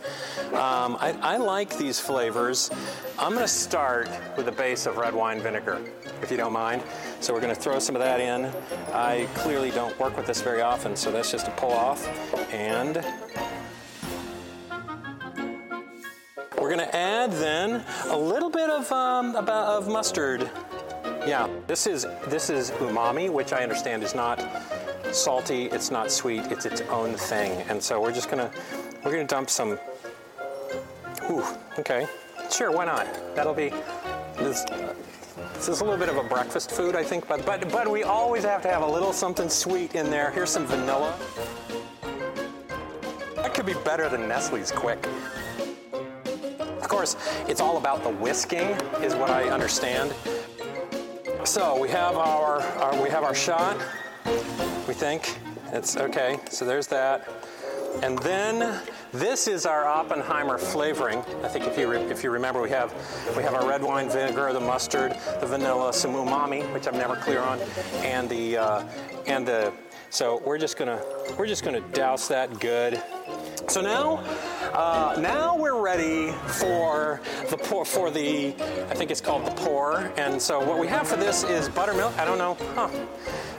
Um, 0.57 0.97
I, 0.99 1.17
I 1.23 1.37
like 1.37 1.79
these 1.79 2.01
flavors. 2.01 2.69
I'm 3.17 3.31
going 3.31 3.45
to 3.45 3.49
start 3.49 4.09
with 4.37 4.49
a 4.49 4.53
base 4.53 4.87
of 4.87 4.97
red 4.97 5.15
wine 5.15 5.41
vinegar, 5.41 5.81
if 6.21 6.33
you 6.33 6.37
don't 6.37 6.53
mind. 6.53 6.83
So 7.21 7.33
we're 7.33 7.41
going 7.41 7.55
to 7.55 7.61
throw 7.61 7.79
some 7.79 7.95
of 7.95 8.03
that 8.03 8.19
in. 8.19 8.53
I 8.93 9.29
clearly 9.35 9.71
don't 9.71 9.97
work 10.01 10.17
with 10.17 10.27
this 10.27 10.43
very 10.43 10.63
often, 10.63 10.97
so 10.97 11.13
that's 11.13 11.31
just 11.31 11.47
a 11.47 11.53
pull 11.53 11.73
off. 11.73 12.05
And 12.53 12.97
we're 16.61 16.75
going 16.75 16.79
to 16.79 16.97
add 16.97 17.31
then 17.35 17.85
a 18.09 18.19
little 18.19 18.51
bit 18.51 18.69
of, 18.69 18.91
um, 18.91 19.37
of 19.37 19.87
mustard 19.87 20.51
yeah, 21.27 21.49
this 21.67 21.87
is 21.87 22.07
this 22.29 22.51
is 22.51 22.71
umami, 22.73 23.29
which 23.29 23.53
I 23.53 23.63
understand 23.63 24.05
is 24.05 24.15
not 24.15 24.41
salty, 25.11 25.67
it's 25.67 25.91
not 25.91 26.11
sweet, 26.13 26.43
it's 26.53 26.67
its 26.67 26.83
own 26.83 27.15
thing. 27.15 27.53
And 27.69 27.83
so 27.83 28.01
we're 28.01 28.13
just 28.13 28.31
gonna 28.31 28.51
we're 29.05 29.11
gonna 29.11 29.25
dump 29.25 29.51
some. 29.51 29.79
Ooh, 31.29 31.45
okay, 31.79 32.07
sure, 32.51 32.71
why 32.71 32.85
not? 32.85 33.07
That'll 33.35 33.55
be 33.55 33.71
this. 34.39 34.65
This 35.55 35.69
is 35.69 35.81
a 35.81 35.85
little 35.85 35.99
bit 35.99 36.09
of 36.09 36.17
a 36.17 36.23
breakfast 36.23 36.71
food, 36.71 36.95
I 36.95 37.03
think, 37.03 37.27
but 37.27 37.45
but 37.45 37.69
but 37.73 37.91
we 37.91 38.05
always 38.05 38.45
have 38.45 38.63
to 38.63 38.69
have 38.69 38.83
a 38.83 38.87
little 38.87 39.13
something 39.13 39.49
sweet 39.49 39.97
in 39.97 40.11
there. 40.11 40.31
Here's 40.31 40.51
some 40.51 40.67
vanilla. 40.67 41.19
That 43.35 43.53
could 43.53 43.67
be 43.67 43.75
better 43.85 44.09
than 44.09 44.29
Nestle's 44.29 44.71
Quik. 44.71 45.05
Of 46.81 46.89
course, 46.89 47.17
it's 47.49 47.61
all 47.61 47.79
about 47.79 48.05
the 48.05 48.11
whisking, 48.11 48.69
is 49.03 49.17
what 49.17 49.31
I 49.31 49.49
understand. 49.51 50.15
So 51.47 51.79
we 51.81 51.89
have 51.91 52.17
our, 52.17 52.61
our 52.61 53.01
we 53.01 53.09
have 53.09 53.23
our 53.23 53.35
shot. 53.35 53.81
We 54.89 54.95
think 54.95 55.39
it's 55.73 55.97
okay. 55.97 56.41
So 56.51 56.65
there's 56.65 56.89
that. 56.89 57.29
And 58.03 58.19
then 58.19 58.83
this 59.13 59.47
is 59.47 59.65
our 59.65 59.87
Oppenheimer 59.87 60.59
flavoring. 60.59 61.21
I 61.45 61.49
think 61.49 61.65
if 61.67 61.79
you 61.79 61.89
re- 61.89 62.03
if 62.11 62.25
you 62.25 62.31
remember, 62.31 62.61
we 62.61 62.71
have 62.71 62.93
we 63.37 63.45
have 63.45 63.55
our 63.55 63.67
red 63.67 63.81
wine 63.81 64.11
vinegar, 64.11 64.53
the 64.53 64.61
mustard, 64.61 65.13
the 65.41 65.47
vanilla, 65.47 65.93
some 65.93 66.15
umami, 66.15 66.71
which 66.75 66.89
I'm 66.89 66.99
never 66.99 67.15
clear 67.15 67.41
on, 67.41 67.61
and 68.03 68.29
the 68.29 68.59
uh, 68.59 68.85
and 69.27 69.47
the. 69.47 69.73
So 70.11 70.43
we're 70.45 70.59
just 70.59 70.77
gonna 70.77 71.01
we're 71.39 71.47
just 71.47 71.65
gonna 71.65 71.81
douse 71.93 72.27
that 72.27 72.59
good. 72.59 73.01
So 73.69 73.81
now, 73.81 74.19
uh, 74.73 75.17
now 75.21 75.57
we're 75.57 75.81
ready 75.81 76.33
for 76.47 77.21
the 77.51 77.57
pour, 77.57 77.85
for 77.85 78.11
the, 78.11 78.49
I 78.91 78.95
think 78.95 79.11
it's 79.11 79.21
called 79.21 79.47
the 79.47 79.51
pour. 79.53 80.13
And 80.17 80.41
so 80.41 80.61
what 80.61 80.79
we 80.79 80.87
have 80.89 81.07
for 81.07 81.17
this 81.17 81.45
is 81.45 81.69
buttermilk. 81.69 82.17
I 82.19 82.25
don't 82.25 82.39
know, 82.39 82.57
huh? 82.75 82.91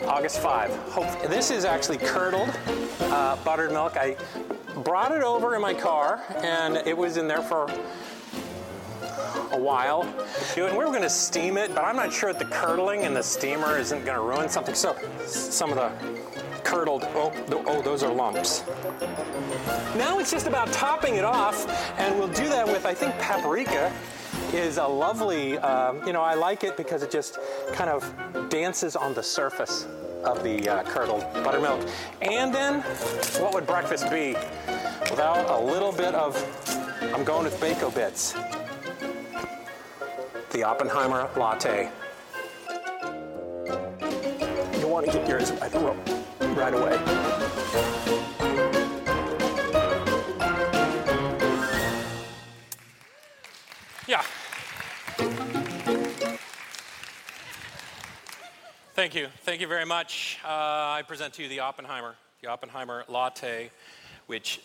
August 0.05 0.39
5. 0.41 0.71
Hope, 0.91 1.29
this 1.29 1.51
is 1.51 1.65
actually 1.65 1.97
curdled 1.97 2.49
uh, 3.01 3.35
buttered 3.43 3.71
milk. 3.71 3.97
I 3.97 4.15
brought 4.83 5.11
it 5.11 5.23
over 5.23 5.55
in 5.55 5.61
my 5.61 5.73
car, 5.73 6.21
and 6.37 6.77
it 6.77 6.97
was 6.97 7.17
in 7.17 7.27
there 7.27 7.41
for 7.41 7.69
a 9.51 9.57
while. 9.57 10.03
And 10.55 10.77
we 10.77 10.83
were 10.83 10.91
going 10.91 11.01
to 11.01 11.09
steam 11.09 11.57
it, 11.57 11.73
but 11.73 11.83
I'm 11.83 11.95
not 11.95 12.13
sure 12.13 12.31
that 12.33 12.39
the 12.39 12.53
curdling 12.53 13.03
and 13.03 13.15
the 13.15 13.23
steamer 13.23 13.77
isn't 13.77 14.05
going 14.05 14.17
to 14.17 14.23
ruin 14.23 14.49
something. 14.49 14.75
So 14.75 14.95
some 15.25 15.71
of 15.71 15.77
the 15.77 15.91
curdled, 16.63 17.03
oh, 17.15 17.31
oh, 17.67 17.81
those 17.81 18.03
are 18.03 18.13
lumps. 18.13 18.63
Now 19.95 20.19
it's 20.19 20.31
just 20.31 20.47
about 20.47 20.71
topping 20.71 21.15
it 21.15 21.25
off, 21.25 21.67
and 21.99 22.17
we'll 22.17 22.27
do 22.29 22.47
that 22.49 22.65
with, 22.65 22.85
I 22.85 22.93
think, 22.93 23.17
paprika 23.19 23.91
is 24.53 24.77
a 24.77 24.85
lovely, 24.85 25.57
um, 25.59 26.05
you 26.05 26.13
know, 26.13 26.21
I 26.21 26.35
like 26.35 26.63
it 26.63 26.77
because 26.77 27.03
it 27.03 27.11
just 27.11 27.37
kind 27.73 27.89
of 27.89 28.49
dances 28.49 28.95
on 28.95 29.13
the 29.13 29.23
surface 29.23 29.87
of 30.23 30.43
the 30.43 30.67
uh, 30.69 30.83
curdled 30.83 31.21
buttermilk. 31.43 31.87
And 32.21 32.53
then, 32.53 32.81
what 33.41 33.53
would 33.53 33.65
breakfast 33.65 34.09
be 34.09 34.35
without 35.09 35.49
a 35.49 35.59
little 35.59 35.91
bit 35.91 36.13
of, 36.15 36.35
I'm 37.13 37.23
going 37.23 37.43
with 37.43 37.59
Bac-Os 37.59 37.93
Bits. 37.93 38.33
The 40.51 40.63
Oppenheimer 40.63 41.29
latte. 41.37 41.89
You 44.79 44.87
want 44.87 45.05
to 45.05 45.11
get 45.11 45.27
yours 45.27 45.51
right 46.57 46.73
away. 46.73 46.97
Yeah. 54.07 54.23
Thank 58.95 59.13
you. 59.13 59.27
Thank 59.43 59.61
you 59.61 59.67
very 59.67 59.85
much. 59.85 60.39
Uh, 60.43 60.47
I 60.47 61.03
present 61.07 61.35
to 61.35 61.43
you 61.43 61.49
the 61.49 61.59
Oppenheimer, 61.59 62.15
the 62.41 62.47
Oppenheimer 62.47 63.03
latte, 63.07 63.69
which 64.25 64.59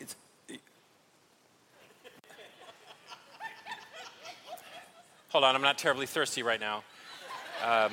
it's. 0.00 0.16
Hold 5.28 5.44
on, 5.44 5.54
I'm 5.54 5.62
not 5.62 5.76
terribly 5.76 6.06
thirsty 6.06 6.42
right 6.42 6.60
now. 6.60 6.82
Um, 7.62 7.92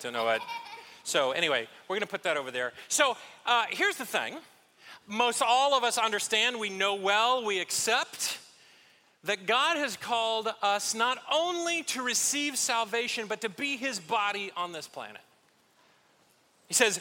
don't 0.00 0.12
know 0.12 0.24
what. 0.24 0.40
So, 1.04 1.32
anyway, 1.32 1.68
we're 1.86 1.96
going 1.96 2.00
to 2.00 2.06
put 2.06 2.22
that 2.24 2.36
over 2.36 2.50
there. 2.50 2.72
So, 2.88 3.16
uh, 3.46 3.66
here's 3.70 3.96
the 3.96 4.06
thing 4.06 4.36
most 5.06 5.42
all 5.42 5.74
of 5.74 5.84
us 5.84 5.98
understand, 5.98 6.58
we 6.58 6.70
know 6.70 6.94
well, 6.94 7.44
we 7.44 7.60
accept 7.60 8.38
that 9.24 9.46
God 9.46 9.76
has 9.76 9.96
called 9.96 10.48
us 10.62 10.94
not 10.94 11.18
only 11.32 11.82
to 11.84 12.02
receive 12.02 12.58
salvation, 12.58 13.26
but 13.26 13.40
to 13.42 13.48
be 13.48 13.76
his 13.76 13.98
body 13.98 14.50
on 14.56 14.72
this 14.72 14.86
planet. 14.86 15.20
He 16.68 16.74
says, 16.74 17.00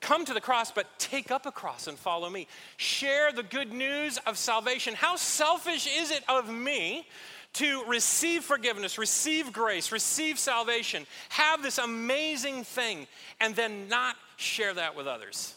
Come 0.00 0.24
to 0.24 0.34
the 0.34 0.40
cross, 0.40 0.72
but 0.72 0.86
take 0.98 1.30
up 1.30 1.46
a 1.46 1.52
cross 1.52 1.86
and 1.86 1.96
follow 1.96 2.28
me. 2.28 2.48
Share 2.76 3.30
the 3.30 3.44
good 3.44 3.72
news 3.72 4.18
of 4.26 4.36
salvation. 4.36 4.94
How 4.94 5.14
selfish 5.14 5.86
is 5.86 6.10
it 6.10 6.24
of 6.28 6.52
me 6.52 7.06
to 7.54 7.84
receive 7.84 8.44
forgiveness, 8.44 8.98
receive 8.98 9.52
grace, 9.52 9.92
receive 9.92 10.38
salvation, 10.38 11.06
have 11.28 11.62
this 11.62 11.78
amazing 11.78 12.64
thing, 12.64 13.06
and 13.40 13.54
then 13.54 13.88
not 13.88 14.16
share 14.36 14.72
that 14.74 14.96
with 14.96 15.06
others? 15.06 15.54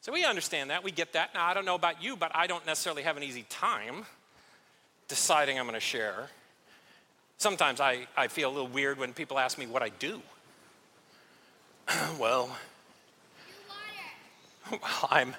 So 0.00 0.12
we 0.12 0.24
understand 0.24 0.70
that, 0.70 0.82
we 0.82 0.90
get 0.90 1.12
that. 1.12 1.34
Now, 1.34 1.46
I 1.46 1.54
don't 1.54 1.64
know 1.64 1.74
about 1.74 2.02
you, 2.02 2.16
but 2.16 2.32
I 2.34 2.46
don't 2.46 2.64
necessarily 2.66 3.02
have 3.02 3.16
an 3.16 3.22
easy 3.22 3.44
time 3.48 4.06
deciding 5.08 5.58
I'm 5.58 5.66
going 5.66 5.74
to 5.74 5.80
share. 5.80 6.30
Sometimes 7.36 7.80
I, 7.80 8.06
I 8.16 8.28
feel 8.28 8.48
a 8.48 8.52
little 8.52 8.68
weird 8.68 8.98
when 8.98 9.12
people 9.12 9.38
ask 9.38 9.58
me 9.58 9.66
what 9.66 9.82
I 9.82 9.90
do. 9.90 10.22
well, 12.18 12.56
well, 14.70 15.08
I'm, 15.10 15.34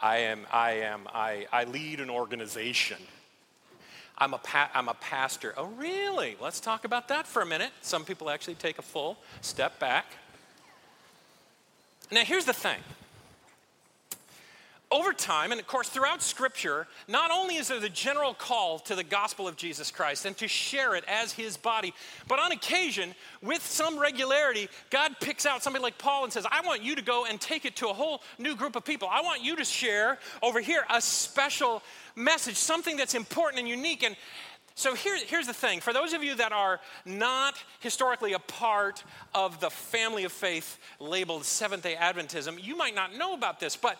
I 0.00 0.18
am, 0.18 0.46
I 0.52 0.70
am, 0.72 1.08
I, 1.12 1.46
I 1.52 1.64
lead 1.64 2.00
an 2.00 2.10
organization. 2.10 2.98
I'm 4.18 4.34
a, 4.34 4.38
pa- 4.38 4.70
I'm 4.74 4.88
a 4.88 4.94
pastor. 4.94 5.54
Oh, 5.56 5.66
really? 5.66 6.36
Let's 6.40 6.60
talk 6.60 6.84
about 6.84 7.08
that 7.08 7.26
for 7.26 7.40
a 7.40 7.46
minute. 7.46 7.70
Some 7.82 8.04
people 8.04 8.30
actually 8.30 8.56
take 8.56 8.78
a 8.78 8.82
full 8.82 9.16
step 9.40 9.78
back. 9.78 10.06
Now, 12.10 12.24
here's 12.24 12.44
the 12.44 12.52
thing 12.52 12.78
over 14.90 15.12
time, 15.12 15.52
and 15.52 15.60
of 15.60 15.66
course 15.66 15.88
throughout 15.88 16.22
Scripture, 16.22 16.86
not 17.08 17.30
only 17.30 17.56
is 17.56 17.68
there 17.68 17.78
the 17.78 17.88
general 17.88 18.32
call 18.32 18.78
to 18.80 18.94
the 18.94 19.04
gospel 19.04 19.46
of 19.46 19.56
Jesus 19.56 19.90
Christ 19.90 20.24
and 20.24 20.36
to 20.38 20.48
share 20.48 20.94
it 20.94 21.04
as 21.06 21.32
his 21.32 21.56
body, 21.56 21.92
but 22.26 22.38
on 22.38 22.52
occasion, 22.52 23.14
with 23.42 23.64
some 23.64 23.98
regularity, 23.98 24.68
God 24.90 25.16
picks 25.20 25.44
out 25.44 25.62
somebody 25.62 25.82
like 25.82 25.98
Paul 25.98 26.24
and 26.24 26.32
says, 26.32 26.46
I 26.50 26.62
want 26.66 26.82
you 26.82 26.96
to 26.96 27.02
go 27.02 27.26
and 27.26 27.38
take 27.40 27.66
it 27.66 27.76
to 27.76 27.88
a 27.88 27.92
whole 27.92 28.22
new 28.38 28.56
group 28.56 28.76
of 28.76 28.84
people. 28.84 29.08
I 29.10 29.20
want 29.20 29.44
you 29.44 29.56
to 29.56 29.64
share 29.64 30.18
over 30.42 30.60
here 30.60 30.84
a 30.88 31.02
special 31.02 31.82
message, 32.16 32.56
something 32.56 32.96
that's 32.96 33.14
important 33.14 33.60
and 33.60 33.68
unique. 33.68 34.02
And 34.02 34.16
so 34.78 34.94
here, 34.94 35.18
here's 35.26 35.48
the 35.48 35.52
thing 35.52 35.80
for 35.80 35.92
those 35.92 36.12
of 36.12 36.22
you 36.22 36.36
that 36.36 36.52
are 36.52 36.78
not 37.04 37.56
historically 37.80 38.32
a 38.34 38.38
part 38.38 39.02
of 39.34 39.58
the 39.58 39.70
family 39.70 40.22
of 40.22 40.30
faith 40.30 40.78
labeled 41.00 41.44
Seventh 41.44 41.82
day 41.82 41.96
Adventism, 41.98 42.62
you 42.62 42.76
might 42.76 42.94
not 42.94 43.12
know 43.12 43.34
about 43.34 43.58
this, 43.58 43.74
but 43.74 43.98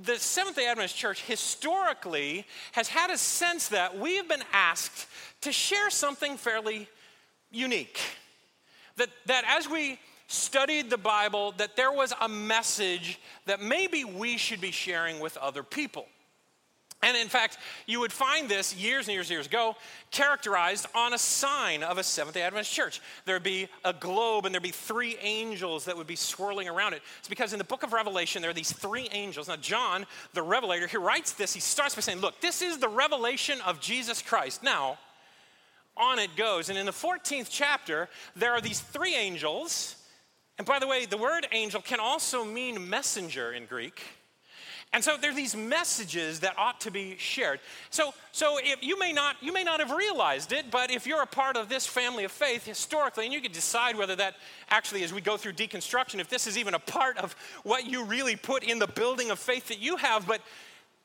the 0.00 0.18
Seventh 0.18 0.56
day 0.56 0.66
Adventist 0.66 0.96
Church 0.96 1.22
historically 1.22 2.46
has 2.72 2.88
had 2.88 3.10
a 3.10 3.18
sense 3.18 3.68
that 3.68 3.98
we 3.98 4.16
have 4.16 4.28
been 4.28 4.44
asked 4.52 5.06
to 5.42 5.52
share 5.52 5.90
something 5.90 6.36
fairly 6.36 6.88
unique. 7.50 8.00
That, 8.96 9.10
that 9.26 9.44
as 9.46 9.68
we 9.68 9.98
studied 10.28 10.88
the 10.88 10.98
Bible, 10.98 11.52
that 11.58 11.76
there 11.76 11.92
was 11.92 12.14
a 12.20 12.28
message 12.28 13.20
that 13.46 13.60
maybe 13.60 14.04
we 14.04 14.38
should 14.38 14.60
be 14.60 14.70
sharing 14.70 15.20
with 15.20 15.36
other 15.36 15.62
people. 15.62 16.06
And 17.04 17.16
in 17.16 17.28
fact, 17.28 17.58
you 17.86 17.98
would 17.98 18.12
find 18.12 18.48
this 18.48 18.76
years 18.76 19.08
and 19.08 19.14
years 19.14 19.26
and 19.26 19.32
years 19.32 19.46
ago 19.46 19.74
characterized 20.12 20.86
on 20.94 21.12
a 21.12 21.18
sign 21.18 21.82
of 21.82 21.98
a 21.98 22.04
Seventh 22.04 22.34
day 22.34 22.42
Adventist 22.42 22.72
church. 22.72 23.00
There'd 23.24 23.42
be 23.42 23.68
a 23.84 23.92
globe 23.92 24.46
and 24.46 24.54
there'd 24.54 24.62
be 24.62 24.70
three 24.70 25.16
angels 25.20 25.86
that 25.86 25.96
would 25.96 26.06
be 26.06 26.14
swirling 26.14 26.68
around 26.68 26.92
it. 26.92 27.02
It's 27.18 27.28
because 27.28 27.52
in 27.52 27.58
the 27.58 27.64
book 27.64 27.82
of 27.82 27.92
Revelation, 27.92 28.40
there 28.40 28.52
are 28.52 28.54
these 28.54 28.70
three 28.70 29.08
angels. 29.10 29.48
Now, 29.48 29.56
John, 29.56 30.06
the 30.32 30.42
revelator, 30.42 30.86
he 30.86 30.96
writes 30.96 31.32
this. 31.32 31.52
He 31.52 31.60
starts 31.60 31.96
by 31.96 32.02
saying, 32.02 32.20
Look, 32.20 32.40
this 32.40 32.62
is 32.62 32.78
the 32.78 32.88
revelation 32.88 33.60
of 33.62 33.80
Jesus 33.80 34.22
Christ. 34.22 34.62
Now, 34.62 34.98
on 35.96 36.20
it 36.20 36.36
goes. 36.36 36.68
And 36.68 36.78
in 36.78 36.86
the 36.86 36.92
14th 36.92 37.48
chapter, 37.50 38.08
there 38.36 38.52
are 38.52 38.60
these 38.60 38.80
three 38.80 39.16
angels. 39.16 39.96
And 40.56 40.66
by 40.66 40.78
the 40.78 40.86
way, 40.86 41.06
the 41.06 41.16
word 41.16 41.48
angel 41.50 41.80
can 41.80 41.98
also 41.98 42.44
mean 42.44 42.88
messenger 42.88 43.52
in 43.52 43.66
Greek. 43.66 44.02
And 44.94 45.02
so 45.02 45.16
there 45.16 45.30
are 45.30 45.34
these 45.34 45.56
messages 45.56 46.40
that 46.40 46.54
ought 46.58 46.80
to 46.82 46.90
be 46.90 47.16
shared. 47.16 47.60
So, 47.88 48.12
so 48.30 48.58
if 48.58 48.82
you 48.82 48.98
may 48.98 49.12
not 49.12 49.36
you 49.40 49.52
may 49.52 49.64
not 49.64 49.80
have 49.80 49.90
realized 49.90 50.52
it, 50.52 50.70
but 50.70 50.90
if 50.90 51.06
you're 51.06 51.22
a 51.22 51.26
part 51.26 51.56
of 51.56 51.70
this 51.70 51.86
family 51.86 52.24
of 52.24 52.32
faith 52.32 52.66
historically, 52.66 53.24
and 53.24 53.32
you 53.32 53.40
could 53.40 53.52
decide 53.52 53.96
whether 53.96 54.14
that 54.16 54.34
actually, 54.68 55.02
as 55.02 55.12
we 55.12 55.22
go 55.22 55.38
through 55.38 55.54
deconstruction, 55.54 56.20
if 56.20 56.28
this 56.28 56.46
is 56.46 56.58
even 56.58 56.74
a 56.74 56.78
part 56.78 57.16
of 57.16 57.34
what 57.62 57.86
you 57.86 58.04
really 58.04 58.36
put 58.36 58.64
in 58.64 58.78
the 58.78 58.86
building 58.86 59.30
of 59.30 59.38
faith 59.38 59.68
that 59.68 59.78
you 59.78 59.96
have, 59.96 60.26
but 60.26 60.42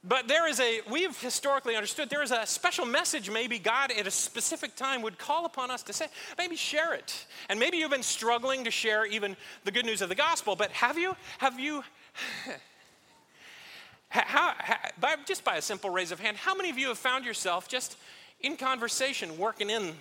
but 0.03 0.27
there 0.27 0.48
is 0.48 0.60
a, 0.60 0.82
we've 0.89 1.20
historically 1.20 1.75
understood 1.75 2.10
there 2.10 2.24
is 2.24 2.32
a 2.32 2.46
special 2.46 2.86
message 2.86 3.29
maybe 3.29 3.60
God 3.60 3.91
at 3.91 4.08
a 4.08 4.12
specific 4.12 4.75
time 4.75 5.01
would 5.01 5.17
call 5.17 5.46
upon 5.46 5.72
us 5.72 5.84
to 5.84 5.94
say, 5.94 6.06
maybe 6.38 6.56
share 6.56 6.94
it. 6.94 7.25
And 7.50 7.60
maybe 7.60 7.77
you've 7.77 7.91
been 7.91 8.03
struggling 8.03 8.63
to 8.63 8.72
share 8.72 9.06
even 9.06 9.36
the 9.65 9.72
good 9.72 9.86
news 9.86 10.01
of 10.01 10.08
the 10.10 10.15
gospel, 10.15 10.56
but 10.56 10.72
have 10.72 10.98
you, 10.98 11.15
have 11.39 11.60
you, 11.60 11.84
how, 14.26 14.54
how, 14.58 14.78
by, 15.00 15.16
just 15.26 15.44
by 15.44 15.58
a 15.58 15.62
simple 15.62 15.90
raise 15.90 16.12
of 16.12 16.20
hand, 16.20 16.38
how 16.38 16.56
many 16.56 16.70
of 16.70 16.78
you 16.78 16.88
have 16.90 16.98
found 16.98 17.26
yourself 17.26 17.68
just 17.68 17.98
in 18.42 18.58
conversation 18.58 19.38
working 19.38 19.70
in 19.70 19.94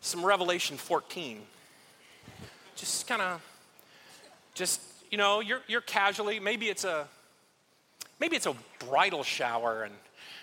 some 0.00 0.24
Revelation 0.24 0.76
14? 0.76 1.40
Just 2.76 3.06
kind 3.06 3.22
of, 3.22 3.42
just, 4.54 4.80
you 5.10 5.18
know, 5.18 5.40
you're, 5.40 5.62
you're 5.66 5.80
casually, 5.80 6.38
maybe 6.40 6.68
it's 6.68 6.84
a, 6.84 7.08
maybe 8.20 8.36
it's 8.36 8.46
a 8.46 8.54
bridal 8.86 9.22
shower 9.22 9.84
and 9.84 9.94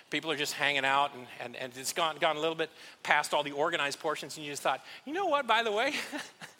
people 0.10 0.32
are 0.32 0.38
just 0.38 0.54
hanging 0.54 0.86
out 0.86 1.14
and, 1.14 1.28
and, 1.40 1.56
and 1.56 1.74
it's 1.78 1.94
gone, 1.94 2.18
gone 2.20 2.36
a 2.36 2.40
little 2.40 2.56
bit 2.56 2.70
past 3.04 3.34
all 3.34 3.44
the 3.44 3.52
organized 3.52 4.00
portions 4.00 4.38
and 4.38 4.46
you 4.46 4.52
just 4.52 4.62
thought, 4.62 4.82
you 5.06 5.14
know 5.14 5.26
what, 5.26 5.48
by 5.48 5.64
the 5.64 5.72
way, 5.72 5.94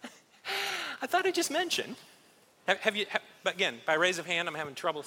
I 1.02 1.08
thought 1.08 1.26
I 1.26 1.32
just 1.32 1.52
mentioned. 1.52 1.96
Have, 2.68 2.80
have 2.80 2.96
you, 2.96 3.06
have, 3.10 3.22
again, 3.46 3.76
by 3.86 3.94
raise 3.94 4.18
of 4.18 4.26
hand, 4.26 4.48
I'm 4.48 4.56
having 4.56 4.76
trouble 4.76 5.04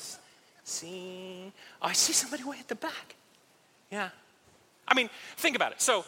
See? 0.68 1.50
I 1.80 1.94
see 1.94 2.12
somebody 2.12 2.44
way 2.44 2.58
at 2.60 2.68
the 2.68 2.74
back. 2.74 3.16
Yeah. 3.90 4.10
I 4.86 4.94
mean, 4.94 5.08
think 5.38 5.56
about 5.56 5.72
it. 5.72 5.80
So 5.80 6.00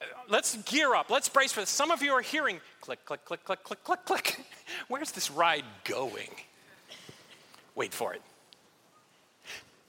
uh, 0.00 0.04
let's 0.30 0.56
gear 0.62 0.94
up. 0.94 1.10
Let's 1.10 1.28
brace 1.28 1.52
for 1.52 1.60
this. 1.60 1.68
Some 1.68 1.90
of 1.90 2.02
you 2.02 2.12
are 2.12 2.22
hearing 2.22 2.58
click, 2.80 3.04
click, 3.04 3.24
click, 3.26 3.44
click, 3.44 3.62
click, 3.62 3.84
click, 3.84 4.04
click. 4.06 4.40
Where's 4.88 5.12
this 5.12 5.30
ride 5.30 5.64
going? 5.84 6.30
Wait 7.74 7.92
for 7.92 8.14
it. 8.14 8.22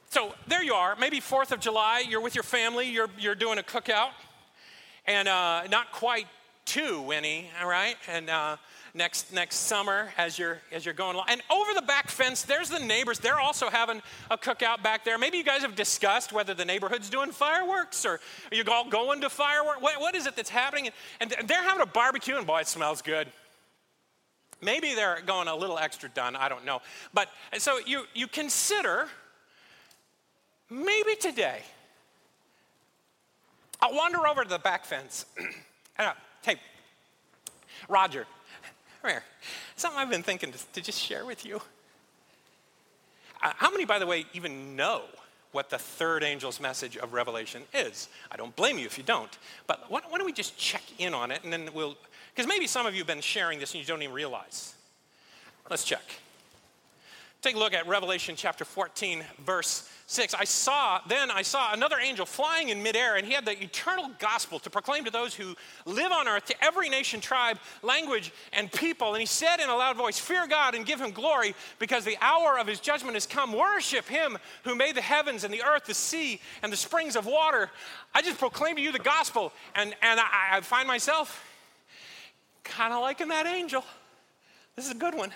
So 0.10 0.34
there 0.48 0.64
you 0.64 0.74
are, 0.74 0.98
maybe 0.98 1.22
4th 1.22 1.54
of 1.54 1.62
July, 1.62 2.04
you're 2.06 2.20
with 2.20 2.36
your 2.36 2.44
family, 2.44 2.90
you're, 2.90 3.10
you're 3.20 3.36
doing 3.36 3.58
a 3.60 3.64
cookout, 3.64 4.10
and 5.06 5.28
uh, 5.28 5.68
not 5.68 5.92
quite 5.92 6.26
too, 6.66 7.02
Winnie, 7.04 7.50
all 7.62 7.70
right? 7.70 7.96
And 8.08 8.30
uh, 8.30 8.58
next 9.00 9.34
next 9.34 9.56
summer 9.56 10.10
as 10.18 10.38
you're 10.38 10.60
as 10.72 10.86
you're 10.86 10.94
going 10.94 11.16
along. 11.16 11.26
And 11.30 11.42
over 11.50 11.74
the 11.74 11.82
back 11.82 12.10
fence, 12.10 12.44
there's 12.44 12.70
the 12.70 12.80
neighbors. 12.80 13.18
They're 13.18 13.40
also 13.40 13.70
having 13.70 14.02
a 14.30 14.38
cookout 14.38 14.84
back 14.84 15.04
there. 15.04 15.18
Maybe 15.18 15.38
you 15.38 15.44
guys 15.44 15.62
have 15.62 15.76
discussed 15.76 16.32
whether 16.32 16.54
the 16.54 16.66
neighborhood's 16.66 17.10
doing 17.10 17.32
fireworks 17.32 18.06
or 18.06 18.20
are 18.52 18.56
you 18.56 18.64
all 18.70 18.88
going 18.88 19.22
to 19.22 19.30
fireworks? 19.30 19.82
What, 19.82 20.00
what 20.00 20.14
is 20.14 20.28
it 20.28 20.36
that's 20.36 20.50
happening? 20.50 20.90
And 21.20 21.34
they're 21.48 21.64
having 21.64 21.82
a 21.82 21.88
barbecue, 21.88 22.36
and 22.36 22.46
boy, 22.46 22.60
it 22.60 22.68
smells 22.68 23.02
good. 23.02 23.28
Maybe 24.62 24.94
they're 24.94 25.22
going 25.26 25.48
a 25.48 25.56
little 25.56 25.80
extra 25.80 26.10
done. 26.10 26.36
I 26.36 26.50
don't 26.50 26.66
know. 26.66 26.82
But 27.14 27.30
so 27.58 27.80
you 27.80 28.04
you 28.14 28.28
consider 28.28 29.08
maybe 30.70 31.16
today. 31.16 31.62
I'll 33.82 33.96
wander 33.96 34.28
over 34.28 34.44
to 34.44 34.50
the 34.50 34.60
back 34.60 34.84
fence. 34.84 35.26
and, 35.98 36.08
uh, 36.10 36.14
hey, 36.42 36.58
Roger, 37.88 38.26
Come 39.02 39.12
here. 39.12 39.24
Something 39.76 40.00
I've 40.00 40.10
been 40.10 40.24
thinking 40.24 40.54
to, 40.74 40.82
just 40.82 41.00
share 41.00 41.26
with 41.26 41.46
you. 41.46 41.62
Uh, 43.42 43.54
how 43.56 43.72
many, 43.72 43.86
by 43.86 44.00
the 44.00 44.06
way, 44.06 44.26
even 44.34 44.76
know 44.76 45.04
what 45.52 45.70
the 45.70 45.78
third 45.78 46.24
angel's 46.24 46.60
message 46.60 46.98
of 46.98 47.14
Revelation 47.14 47.64
is. 47.74 48.10
I 48.32 48.38
don't 48.38 48.56
blame 48.56 48.78
you 48.78 48.86
if 48.86 48.98
you 48.98 49.04
don't. 49.04 49.38
But 49.68 49.90
why 49.90 50.02
don't 50.02 50.26
we 50.26 50.34
just 50.34 50.58
check 50.58 50.84
in 51.00 51.14
on 51.14 51.32
it 51.32 51.44
and 51.44 51.52
then 51.52 51.70
we'll, 51.74 51.98
because 52.36 52.48
maybe 52.48 52.68
some 52.68 52.86
of 52.86 52.94
you 52.94 53.00
have 53.00 53.08
been 53.08 53.22
sharing 53.22 53.60
this 53.60 53.74
and 53.74 53.82
you 53.82 53.88
don't 53.88 54.02
even 54.02 54.14
realize. 54.14 54.76
Let's 55.70 55.84
check. 55.84 56.04
Take 57.42 57.56
a 57.56 57.60
look 57.60 57.74
at 57.74 57.88
Revelation 57.88 58.36
chapter 58.36 58.66
14, 58.66 59.24
verse 59.46 59.90
6. 60.08 60.34
I 60.34 60.44
saw, 60.44 61.00
then 61.08 61.32
I 61.32 61.42
saw 61.42 61.72
another 61.72 61.96
angel 61.98 62.26
flying 62.26 62.68
in 62.68 62.84
midair, 62.84 63.16
and 63.16 63.26
he 63.26 63.32
had 63.32 63.46
the 63.46 63.58
eternal 63.64 64.12
gospel 64.20 64.60
to 64.60 64.70
proclaim 64.70 65.06
to 65.06 65.12
those 65.12 65.34
who 65.34 65.56
live 65.86 66.12
on 66.12 66.28
earth, 66.28 66.48
to 66.48 66.56
every 66.62 66.90
nation, 66.90 67.22
tribe, 67.22 67.58
language, 67.82 68.34
and 68.52 68.70
people. 68.70 69.14
And 69.14 69.22
he 69.22 69.26
said 69.26 69.62
in 69.62 69.70
a 69.70 69.76
loud 69.76 69.96
voice, 69.96 70.20
Fear 70.20 70.48
God 70.48 70.76
and 70.76 70.86
give 70.86 71.00
him 71.00 71.12
glory, 71.12 71.56
because 71.80 72.04
the 72.04 72.18
hour 72.20 72.60
of 72.60 72.68
his 72.68 72.82
judgment 72.82 73.14
has 73.14 73.26
come. 73.26 73.54
Worship 73.54 74.06
him 74.06 74.38
who 74.66 74.76
made 74.76 74.96
the 74.96 75.02
heavens 75.02 75.46
and 75.46 75.54
the 75.54 75.64
earth, 75.64 75.86
the 75.86 75.94
sea, 75.94 76.42
and 76.62 76.74
the 76.74 76.78
springs 76.78 77.16
of 77.16 77.26
water. 77.26 77.70
I 78.14 78.22
just 78.22 78.38
proclaim 78.38 78.76
to 78.76 78.82
you 78.82 78.92
the 78.92 79.00
gospel, 79.00 79.54
and, 79.76 79.96
and 80.02 80.20
I, 80.20 80.58
I 80.58 80.62
find 80.62 80.90
myself 80.90 81.42
kind 82.66 82.92
of 82.92 83.00
liking 83.00 83.30
that 83.30 83.46
angel. 83.46 83.86
This 84.76 84.88
is 84.88 84.92
a 84.92 84.98
good 84.98 85.16
one. 85.16 85.32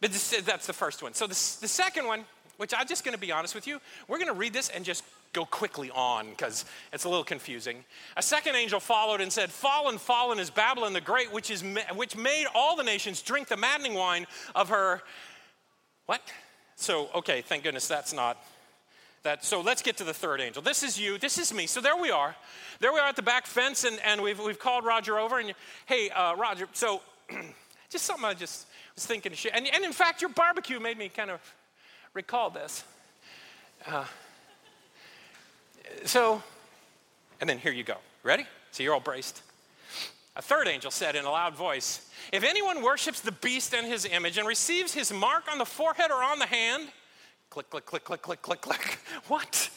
But 0.00 0.12
this, 0.12 0.42
that's 0.44 0.66
the 0.66 0.72
first 0.72 1.02
one. 1.02 1.14
So 1.14 1.26
the, 1.26 1.34
the 1.60 1.68
second 1.68 2.06
one, 2.06 2.24
which 2.58 2.72
I'm 2.76 2.86
just 2.86 3.04
going 3.04 3.14
to 3.14 3.20
be 3.20 3.32
honest 3.32 3.54
with 3.54 3.66
you, 3.66 3.80
we're 4.08 4.18
going 4.18 4.28
to 4.28 4.38
read 4.38 4.52
this 4.52 4.68
and 4.68 4.84
just 4.84 5.04
go 5.32 5.44
quickly 5.44 5.90
on 5.90 6.30
because 6.30 6.64
it's 6.92 7.04
a 7.04 7.08
little 7.08 7.24
confusing. 7.24 7.84
A 8.16 8.22
second 8.22 8.56
angel 8.56 8.80
followed 8.80 9.20
and 9.20 9.32
said, 9.32 9.50
Fallen, 9.50 9.98
fallen 9.98 10.38
is 10.38 10.50
Babylon 10.50 10.92
the 10.92 11.00
Great, 11.00 11.32
which, 11.32 11.50
is, 11.50 11.62
which 11.94 12.16
made 12.16 12.46
all 12.54 12.76
the 12.76 12.82
nations 12.82 13.22
drink 13.22 13.48
the 13.48 13.56
maddening 13.56 13.94
wine 13.94 14.26
of 14.54 14.70
her. 14.70 15.02
What? 16.06 16.22
So, 16.76 17.08
okay, 17.14 17.42
thank 17.42 17.64
goodness 17.64 17.88
that's 17.88 18.12
not 18.12 18.42
that. 19.24 19.44
So 19.44 19.60
let's 19.60 19.82
get 19.82 19.96
to 19.98 20.04
the 20.04 20.14
third 20.14 20.40
angel. 20.40 20.62
This 20.62 20.82
is 20.82 20.98
you, 20.98 21.18
this 21.18 21.36
is 21.38 21.52
me. 21.52 21.66
So 21.66 21.80
there 21.80 21.96
we 21.96 22.10
are. 22.10 22.34
There 22.80 22.92
we 22.92 22.98
are 22.98 23.08
at 23.08 23.16
the 23.16 23.22
back 23.22 23.46
fence, 23.46 23.84
and, 23.84 23.98
and 24.04 24.22
we've, 24.22 24.38
we've 24.38 24.58
called 24.58 24.84
Roger 24.84 25.18
over. 25.18 25.38
And 25.38 25.52
hey, 25.86 26.10
uh, 26.10 26.34
Roger, 26.36 26.68
so 26.72 27.02
just 27.96 28.04
something 28.04 28.26
I 28.26 28.34
just 28.34 28.66
was 28.94 29.06
thinking 29.06 29.32
to 29.32 29.36
share. 29.36 29.52
And, 29.54 29.66
and 29.72 29.82
in 29.82 29.92
fact, 29.92 30.20
your 30.20 30.28
barbecue 30.28 30.78
made 30.78 30.98
me 30.98 31.08
kind 31.08 31.30
of 31.30 31.40
recall 32.12 32.50
this. 32.50 32.84
Uh, 33.86 34.04
so, 36.04 36.42
and 37.40 37.48
then 37.48 37.56
here 37.56 37.72
you 37.72 37.84
go. 37.84 37.96
Ready? 38.22 38.44
So 38.70 38.82
you're 38.82 38.92
all 38.92 39.00
braced. 39.00 39.40
A 40.36 40.42
third 40.42 40.68
angel 40.68 40.90
said 40.90 41.16
in 41.16 41.24
a 41.24 41.30
loud 41.30 41.54
voice 41.54 42.10
If 42.34 42.44
anyone 42.44 42.82
worships 42.82 43.22
the 43.22 43.32
beast 43.32 43.72
and 43.72 43.86
his 43.86 44.04
image 44.04 44.36
and 44.36 44.46
receives 44.46 44.92
his 44.92 45.10
mark 45.10 45.44
on 45.50 45.56
the 45.56 45.64
forehead 45.64 46.10
or 46.10 46.22
on 46.22 46.38
the 46.38 46.44
hand, 46.44 46.88
click, 47.48 47.70
click, 47.70 47.86
click, 47.86 48.04
click, 48.04 48.20
click, 48.20 48.42
click, 48.42 48.60
click. 48.60 48.98
What? 49.28 49.70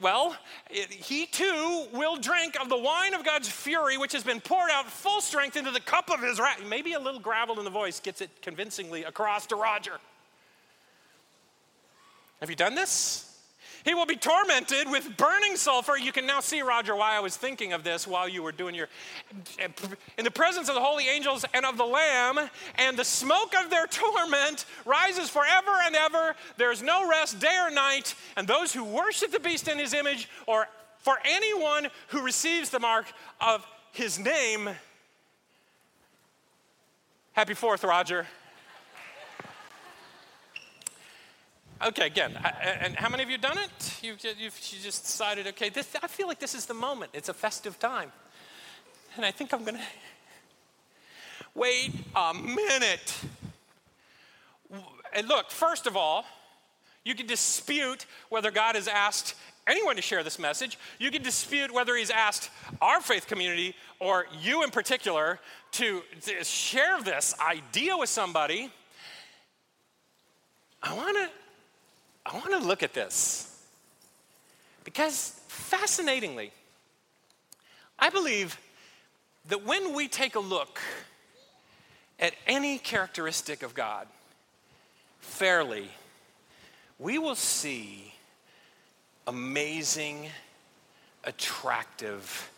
Well, 0.00 0.36
it, 0.68 0.92
he 0.92 1.24
too 1.24 1.86
will 1.92 2.16
drink 2.16 2.60
of 2.60 2.68
the 2.68 2.76
wine 2.76 3.14
of 3.14 3.24
God's 3.24 3.48
fury, 3.48 3.96
which 3.96 4.12
has 4.12 4.22
been 4.22 4.40
poured 4.42 4.70
out 4.70 4.86
full 4.86 5.22
strength 5.22 5.56
into 5.56 5.70
the 5.70 5.80
cup 5.80 6.10
of 6.10 6.20
his 6.20 6.38
wrath. 6.38 6.62
Maybe 6.68 6.92
a 6.92 7.00
little 7.00 7.20
gravel 7.20 7.58
in 7.58 7.64
the 7.64 7.70
voice 7.70 7.98
gets 7.98 8.20
it 8.20 8.30
convincingly 8.42 9.04
across 9.04 9.46
to 9.46 9.56
Roger. 9.56 9.98
Have 12.40 12.50
you 12.50 12.56
done 12.56 12.74
this? 12.74 13.25
He 13.86 13.94
will 13.94 14.04
be 14.04 14.16
tormented 14.16 14.90
with 14.90 15.16
burning 15.16 15.54
sulfur. 15.54 15.96
You 15.96 16.10
can 16.10 16.26
now 16.26 16.40
see, 16.40 16.60
Roger, 16.60 16.96
why 16.96 17.16
I 17.16 17.20
was 17.20 17.36
thinking 17.36 17.72
of 17.72 17.84
this 17.84 18.04
while 18.04 18.28
you 18.28 18.42
were 18.42 18.50
doing 18.50 18.74
your. 18.74 18.88
In 20.18 20.24
the 20.24 20.30
presence 20.30 20.68
of 20.68 20.74
the 20.74 20.80
holy 20.80 21.06
angels 21.08 21.44
and 21.54 21.64
of 21.64 21.76
the 21.76 21.86
Lamb, 21.86 22.50
and 22.74 22.96
the 22.96 23.04
smoke 23.04 23.54
of 23.54 23.70
their 23.70 23.86
torment 23.90 24.64
rises 24.84 25.30
forever 25.30 25.70
and 25.84 25.94
ever. 25.94 26.34
There's 26.56 26.82
no 26.82 27.08
rest 27.08 27.38
day 27.38 27.56
or 27.62 27.70
night. 27.70 28.16
And 28.36 28.48
those 28.48 28.72
who 28.72 28.82
worship 28.82 29.30
the 29.30 29.38
beast 29.38 29.68
in 29.68 29.78
his 29.78 29.94
image, 29.94 30.28
or 30.48 30.66
for 30.98 31.20
anyone 31.24 31.86
who 32.08 32.22
receives 32.22 32.70
the 32.70 32.80
mark 32.80 33.06
of 33.40 33.64
his 33.92 34.18
name. 34.18 34.68
Happy 37.34 37.54
Fourth, 37.54 37.84
Roger. 37.84 38.26
Okay, 41.84 42.06
again, 42.06 42.32
and 42.80 42.96
how 42.96 43.10
many 43.10 43.22
of 43.22 43.28
you 43.28 43.36
done 43.36 43.58
it? 43.58 43.98
You, 44.02 44.16
you've 44.38 44.58
you 44.72 44.78
just 44.82 45.04
decided, 45.04 45.46
okay, 45.48 45.68
this, 45.68 45.94
I 46.02 46.06
feel 46.06 46.26
like 46.26 46.38
this 46.38 46.54
is 46.54 46.64
the 46.64 46.74
moment. 46.74 47.10
It's 47.12 47.28
a 47.28 47.34
festive 47.34 47.78
time. 47.78 48.10
And 49.16 49.26
I 49.26 49.30
think 49.30 49.52
I'm 49.52 49.62
going 49.62 49.74
to. 49.76 49.82
Wait 51.54 51.90
a 52.14 52.32
minute. 52.32 53.14
And 55.14 55.28
look, 55.28 55.50
first 55.50 55.86
of 55.86 55.96
all, 55.96 56.24
you 57.04 57.14
can 57.14 57.26
dispute 57.26 58.06
whether 58.30 58.50
God 58.50 58.74
has 58.74 58.88
asked 58.88 59.34
anyone 59.66 59.96
to 59.96 60.02
share 60.02 60.22
this 60.24 60.38
message. 60.38 60.78
You 60.98 61.10
can 61.10 61.22
dispute 61.22 61.72
whether 61.72 61.94
He's 61.94 62.10
asked 62.10 62.50
our 62.80 63.02
faith 63.02 63.26
community 63.26 63.74
or 64.00 64.26
you 64.40 64.62
in 64.64 64.70
particular 64.70 65.40
to, 65.72 66.02
to 66.22 66.42
share 66.42 67.02
this 67.02 67.34
idea 67.38 67.96
with 67.96 68.08
somebody. 68.08 68.70
I 70.82 70.94
want 70.94 71.16
to 71.16 71.30
I 72.26 72.34
want 72.34 72.50
to 72.50 72.58
look 72.58 72.82
at 72.82 72.92
this 72.92 73.64
because 74.82 75.40
fascinatingly, 75.46 76.50
I 77.98 78.10
believe 78.10 78.58
that 79.48 79.64
when 79.64 79.94
we 79.94 80.08
take 80.08 80.34
a 80.34 80.40
look 80.40 80.80
at 82.18 82.34
any 82.46 82.78
characteristic 82.78 83.62
of 83.62 83.74
God 83.74 84.08
fairly, 85.20 85.88
we 86.98 87.18
will 87.18 87.36
see 87.36 88.12
amazing, 89.28 90.28
attractive 91.22 92.50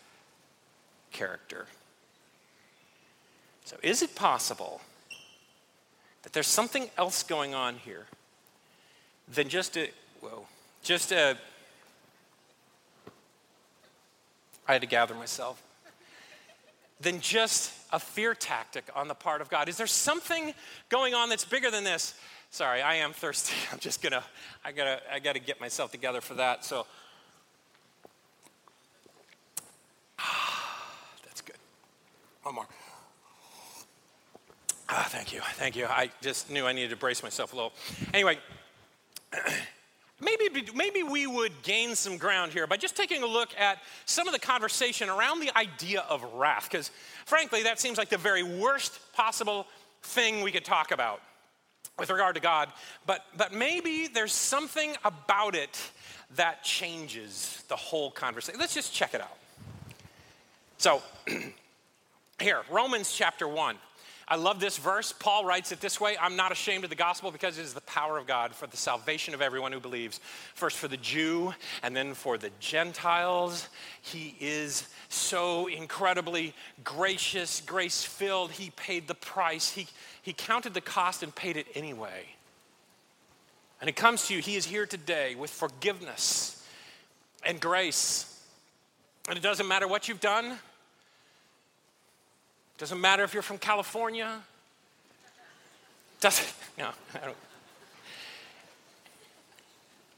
character. 1.13 1.67
So, 3.65 3.77
is 3.83 4.01
it 4.01 4.15
possible 4.15 4.81
that 6.23 6.33
there's 6.33 6.47
something 6.47 6.89
else 6.97 7.23
going 7.23 7.55
on 7.55 7.77
here? 7.77 8.07
Than 9.35 9.49
just 9.49 9.77
a, 9.77 9.91
whoa, 10.21 10.47
just 10.83 11.13
a, 11.13 11.37
I 14.67 14.73
had 14.73 14.83
to 14.83 14.87
gather 14.87 15.15
myself, 15.15 15.63
than 17.01 17.21
just 17.21 17.73
a 17.93 17.99
fear 17.99 18.35
tactic 18.35 18.85
on 18.95 19.09
the 19.09 19.15
part 19.15 19.41
of 19.41 19.49
God? 19.49 19.69
Is 19.69 19.77
there 19.77 19.87
something 19.87 20.53
going 20.89 21.15
on 21.15 21.29
that's 21.29 21.45
bigger 21.45 21.71
than 21.71 21.85
this? 21.85 22.15
Sorry, 22.51 22.83
I 22.83 22.97
am 22.97 23.13
thirsty. 23.13 23.55
I'm 23.73 23.79
just 23.79 24.03
gonna, 24.03 24.25
I 24.65 24.73
gotta, 24.73 25.01
I 25.13 25.19
gotta 25.19 25.39
get 25.39 25.61
myself 25.61 25.93
together 25.93 26.21
for 26.21 26.35
that. 26.35 26.65
So, 26.65 26.87
that's 31.25 31.41
good. 31.41 31.57
One 32.43 32.57
more. 32.57 32.67
Ah, 34.91 35.07
thank 35.11 35.35
you, 35.35 35.41
thank 35.55 35.77
you. 35.77 35.87
I 35.87 36.11
just 36.23 36.51
knew 36.51 36.67
I 36.67 36.73
needed 36.73 36.91
to 36.91 36.97
brace 36.97 37.23
myself 37.23 37.53
a 37.53 37.57
little. 37.57 37.73
Anyway, 38.15 38.39
maybe, 40.21 40.65
maybe 40.75 41.03
we 41.03 41.27
would 41.27 41.63
gain 41.63 41.95
some 41.95 42.17
ground 42.17 42.53
here 42.53 42.67
by 42.67 42.77
just 42.77 42.97
taking 42.97 43.23
a 43.23 43.27
look 43.27 43.51
at 43.59 43.79
some 44.05 44.29
of 44.29 44.35
the 44.35 44.41
conversation 44.41 45.09
around 45.09 45.41
the 45.41 45.57
idea 45.57 46.05
of 46.09 46.23
wrath, 46.35 46.69
because 46.71 46.91
frankly, 47.27 47.63
that 47.65 47.79
seems 47.81 47.99
like 47.99 48.09
the 48.09 48.19
very 48.19 48.43
worst 48.43 48.99
possible 49.13 49.67
thing 50.03 50.43
we 50.43 50.53
could 50.53 50.65
talk 50.65 50.91
about 50.91 51.21
with 51.99 52.11
regard 52.11 52.35
to 52.37 52.41
God. 52.41 52.69
But, 53.07 53.25
but 53.37 53.53
maybe 53.53 54.09
there's 54.09 54.33
something 54.33 54.95
about 55.05 55.55
it 55.55 55.79
that 56.37 56.63
changes 56.63 57.65
the 57.69 57.77
whole 57.77 58.11
conversation. 58.11 58.61
Let's 58.61 58.75
just 58.75 58.93
check 58.93 59.15
it 59.15 59.21
out. 59.21 59.37
So, 60.79 61.03
here, 62.41 62.63
Romans 62.71 63.13
chapter 63.13 63.49
1. 63.49 63.77
I 64.31 64.37
love 64.37 64.61
this 64.61 64.77
verse. 64.77 65.11
Paul 65.11 65.47
writes 65.47 65.73
it 65.73 65.81
this 65.81 65.99
way 65.99 66.17
I'm 66.21 66.37
not 66.37 66.53
ashamed 66.53 66.85
of 66.85 66.91
the 66.91 66.97
gospel 66.97 67.31
because 67.31 67.57
it 67.59 67.63
is 67.63 67.73
the 67.73 67.81
power 67.81 68.19
of 68.19 68.27
God 68.27 68.55
for 68.55 68.67
the 68.67 68.77
salvation 68.77 69.33
of 69.33 69.41
everyone 69.41 69.73
who 69.73 69.81
believes. 69.81 70.21
First 70.55 70.77
for 70.77 70.87
the 70.87 70.99
Jew 70.99 71.55
and 71.83 71.97
then 71.97 72.13
for 72.13 72.37
the 72.37 72.51
Gentiles. 72.61 73.69
He 74.03 74.37
is 74.39 74.87
so 75.09 75.67
incredibly 75.67 76.55
gracious, 76.85 77.63
grace 77.63 78.05
filled. 78.05 78.51
He 78.51 78.71
paid 78.71 79.09
the 79.09 79.15
price, 79.15 79.71
he, 79.71 79.87
he 80.23 80.35
counted 80.35 80.75
the 80.75 80.83
cost 80.83 81.23
and 81.23 81.35
paid 81.35 81.57
it 81.57 81.67
anyway. 81.75 82.27
And 83.81 83.89
it 83.89 83.97
comes 83.97 84.27
to 84.27 84.35
you, 84.35 84.41
He 84.43 84.57
is 84.57 84.67
here 84.67 84.87
today 84.87 85.35
with 85.37 85.51
forgiveness 85.51 86.67
and 87.45 87.61
grace. 87.61 88.25
And 89.29 89.39
it 89.39 89.43
doesn't 89.43 89.69
matter 89.69 89.87
what 89.87 90.09
you've 90.09 90.21
done, 90.21 90.59
doesn't 92.79 93.01
matter 93.01 93.25
if 93.25 93.35
you're 93.35 93.43
from 93.43 93.59
California. 93.59 94.41
Doesn't, 96.21 96.53
no, 96.79 96.91
I 97.15 97.27
don't. 97.27 97.37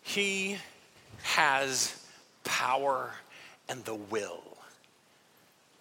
He 0.03 0.59
has 1.23 2.07
power 2.45 3.13
and 3.69 3.85
the 3.85 3.95
will 3.95 4.43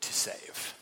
to 0.02 0.14
save. 0.14 0.74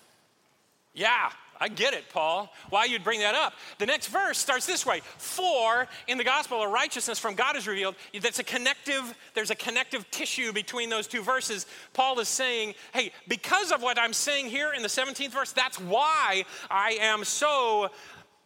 Yeah, 0.94 1.32
I 1.60 1.68
get 1.70 1.94
it, 1.94 2.06
Paul. 2.10 2.54
Why 2.70 2.86
you'd 2.86 3.04
bring 3.04 3.20
that 3.22 3.36
up. 3.36 3.54
The 3.80 3.86
next 3.86 4.08
verse 4.08 4.38
starts 4.38 4.66
this 4.66 4.86
way 4.86 5.02
For 5.18 5.88
in 6.08 6.18
the 6.18 6.24
gospel 6.24 6.62
of 6.62 6.72
righteousness 6.72 7.20
from 7.20 7.36
God 7.36 7.56
is 7.56 7.68
revealed. 7.68 7.96
That's 8.22 8.40
a 8.40 8.44
connective, 8.44 9.16
there's 9.34 9.52
a 9.52 9.56
connective 9.56 10.10
tissue 10.12 10.54
between 10.54 10.90
those 10.90 11.08
two 11.08 11.24
verses. 11.24 11.66
Paul 11.94 12.20
is 12.20 12.28
saying, 12.28 12.76
hey, 12.94 13.12
because 13.28 13.72
of 13.72 13.82
what 13.82 14.00
I'm 14.00 14.14
saying 14.14 14.48
here 14.48 14.74
in 14.74 14.82
the 14.82 14.88
17th 14.88 15.32
verse, 15.32 15.52
that's 15.52 15.80
why 15.80 16.46
I 16.70 16.98
am 17.02 17.24
so 17.24 17.90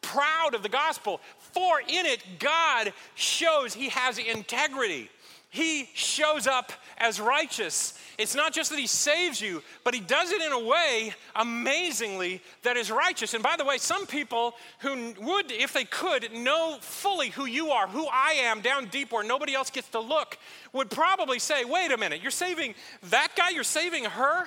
proud 0.02 0.56
of 0.56 0.64
the 0.64 0.70
gospel. 0.70 1.22
For 1.38 1.80
in 1.82 2.06
it, 2.06 2.24
God 2.40 2.94
shows 3.16 3.74
he 3.74 3.90
has 3.90 4.18
integrity. 4.18 5.10
He 5.52 5.90
shows 5.94 6.48
up 6.48 6.72
as 6.98 7.20
righteous. 7.20 7.94
It's 8.18 8.36
not 8.36 8.54
just 8.54 8.70
that 8.70 8.80
he 8.80 8.88
saves 8.88 9.42
you, 9.42 9.62
but 9.84 9.94
he 9.94 10.00
does 10.00 10.32
it 10.32 10.42
in 10.42 10.54
a 10.54 10.60
way, 10.60 11.14
amazingly, 11.36 12.42
that 12.64 12.78
is 12.78 12.90
righteous. 12.90 13.34
And 13.34 13.44
by 13.44 13.58
the 13.58 13.66
way, 13.66 13.78
some 13.78 14.06
people 14.06 14.56
who 14.80 15.14
would, 15.20 15.52
if 15.52 15.74
they 15.74 15.84
could, 15.84 16.32
know 16.32 16.78
fully 16.80 17.32
who 17.32 17.46
you 17.46 17.72
are, 17.72 17.86
who 17.90 18.08
I 18.08 18.36
am 18.44 18.62
down 18.62 18.86
deep 18.86 19.12
where 19.12 19.26
nobody 19.26 19.54
else 19.54 19.70
gets 19.70 19.90
to 19.90 20.00
look, 20.00 20.38
would 20.72 20.90
probably 20.90 21.38
say, 21.38 21.66
wait 21.66 21.92
a 21.92 21.98
minute, 21.98 22.22
you're 22.22 22.32
saving 22.32 22.74
that 23.10 23.34
guy, 23.36 23.50
you're 23.50 23.66
saving 23.66 24.06
her? 24.06 24.46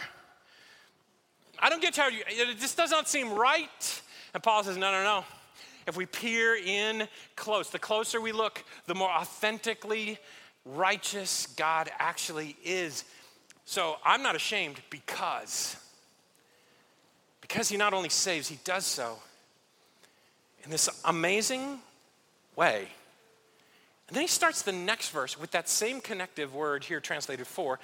I 1.58 1.68
don't 1.68 1.82
get 1.82 1.94
how 1.96 2.08
you, 2.08 2.22
it 2.26 2.58
just 2.60 2.78
does 2.78 2.90
not 2.90 3.10
seem 3.10 3.30
right. 3.30 4.02
And 4.32 4.42
Paul 4.42 4.64
says, 4.64 4.78
no, 4.78 4.90
no, 4.90 5.04
no. 5.04 5.24
If 5.86 5.98
we 5.98 6.06
peer 6.06 6.56
in 6.56 7.06
close, 7.36 7.68
the 7.68 7.78
closer 7.78 8.22
we 8.22 8.32
look, 8.32 8.64
the 8.86 8.94
more 8.94 9.10
authentically 9.10 10.18
righteous 10.64 11.46
God 11.57 11.90
actually 11.98 12.57
is. 12.64 13.05
So 13.64 13.96
I'm 14.05 14.22
not 14.22 14.37
ashamed 14.37 14.81
because 14.90 15.77
because 17.40 17.68
he 17.68 17.77
not 17.77 17.92
only 17.92 18.09
saves, 18.09 18.48
he 18.48 18.59
does 18.64 18.87
so 18.87 19.18
in 20.64 20.70
this 20.70 20.88
amazing 21.05 21.79
way. 22.57 22.88
And 24.09 24.16
then 24.16 24.22
he 24.22 24.29
starts 24.29 24.62
the 24.62 24.72
next 24.72 25.11
verse 25.11 25.38
with 25.38 25.50
that 25.50 25.68
same 25.68 26.00
connective 26.00 26.55
word 26.55 26.85
here 26.85 27.00
translated 27.00 27.46
for. 27.46 27.79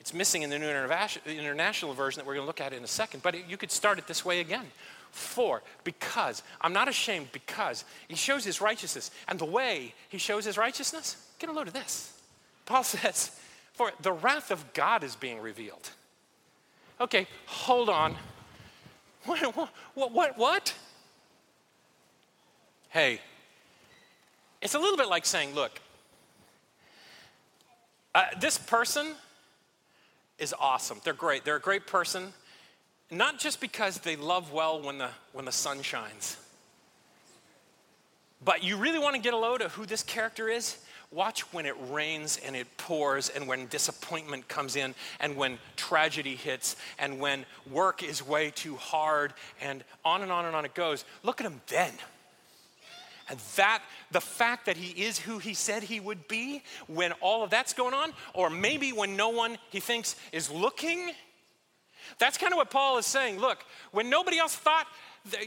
It's 0.00 0.12
missing 0.12 0.42
in 0.42 0.50
the 0.50 0.58
New 0.58 0.68
International 0.68 1.94
Version 1.94 2.18
that 2.18 2.26
we're 2.26 2.34
going 2.34 2.44
to 2.44 2.46
look 2.46 2.60
at 2.60 2.72
in 2.72 2.82
a 2.82 2.88
second, 2.88 3.22
but 3.22 3.48
you 3.48 3.56
could 3.56 3.70
start 3.70 3.98
it 3.98 4.06
this 4.06 4.24
way 4.24 4.40
again. 4.40 4.66
For, 5.10 5.62
because, 5.84 6.42
I'm 6.60 6.72
not 6.72 6.88
ashamed 6.88 7.32
because 7.32 7.84
he 8.08 8.16
shows 8.16 8.44
his 8.44 8.60
righteousness. 8.60 9.10
And 9.26 9.38
the 9.38 9.44
way 9.44 9.94
he 10.08 10.18
shows 10.18 10.44
his 10.44 10.58
righteousness, 10.58 11.16
get 11.38 11.48
a 11.48 11.52
load 11.52 11.68
of 11.68 11.74
this. 11.74 12.12
Paul 12.66 12.82
says, 12.84 13.38
For 13.72 13.92
the 14.00 14.12
wrath 14.12 14.50
of 14.50 14.72
God 14.72 15.04
is 15.04 15.16
being 15.16 15.40
revealed. 15.40 15.90
Okay, 17.00 17.26
hold 17.46 17.88
on. 17.88 18.16
What? 19.24 19.54
What? 19.54 20.12
What? 20.12 20.38
what? 20.38 20.74
Hey, 22.90 23.20
it's 24.62 24.74
a 24.74 24.78
little 24.78 24.96
bit 24.96 25.08
like 25.08 25.26
saying, 25.26 25.54
Look, 25.54 25.80
uh, 28.14 28.24
this 28.40 28.58
person 28.58 29.14
is 30.38 30.54
awesome. 30.58 31.00
They're 31.04 31.12
great. 31.12 31.44
They're 31.44 31.56
a 31.56 31.60
great 31.60 31.86
person, 31.86 32.32
not 33.10 33.38
just 33.38 33.60
because 33.60 33.98
they 33.98 34.16
love 34.16 34.52
well 34.52 34.80
when 34.80 34.98
the, 34.98 35.10
when 35.32 35.44
the 35.44 35.52
sun 35.52 35.82
shines. 35.82 36.36
But 38.44 38.62
you 38.62 38.76
really 38.76 38.98
want 38.98 39.16
to 39.16 39.20
get 39.20 39.34
a 39.34 39.36
load 39.36 39.62
of 39.62 39.74
who 39.74 39.84
this 39.84 40.02
character 40.02 40.48
is? 40.48 40.78
Watch 41.10 41.52
when 41.54 41.64
it 41.64 41.74
rains 41.88 42.38
and 42.44 42.54
it 42.54 42.66
pours, 42.76 43.30
and 43.30 43.48
when 43.48 43.66
disappointment 43.68 44.46
comes 44.46 44.76
in, 44.76 44.94
and 45.20 45.36
when 45.36 45.58
tragedy 45.76 46.36
hits, 46.36 46.76
and 46.98 47.18
when 47.18 47.46
work 47.70 48.02
is 48.02 48.26
way 48.26 48.50
too 48.50 48.76
hard, 48.76 49.32
and 49.60 49.84
on 50.04 50.20
and 50.22 50.30
on 50.30 50.44
and 50.44 50.54
on 50.54 50.66
it 50.66 50.74
goes. 50.74 51.06
Look 51.22 51.40
at 51.40 51.46
him 51.46 51.62
then. 51.68 51.92
And 53.30 53.38
that, 53.56 53.82
the 54.10 54.20
fact 54.20 54.66
that 54.66 54.76
he 54.76 55.02
is 55.02 55.18
who 55.18 55.38
he 55.38 55.54
said 55.54 55.82
he 55.82 56.00
would 56.00 56.28
be 56.28 56.62
when 56.86 57.12
all 57.12 57.42
of 57.42 57.50
that's 57.50 57.72
going 57.72 57.94
on, 57.94 58.12
or 58.34 58.50
maybe 58.50 58.92
when 58.92 59.16
no 59.16 59.30
one 59.30 59.56
he 59.70 59.80
thinks 59.80 60.14
is 60.32 60.50
looking, 60.50 61.10
that's 62.18 62.36
kind 62.36 62.52
of 62.52 62.58
what 62.58 62.70
Paul 62.70 62.98
is 62.98 63.06
saying. 63.06 63.38
Look, 63.38 63.64
when 63.92 64.10
nobody 64.10 64.38
else 64.38 64.54
thought 64.54 64.86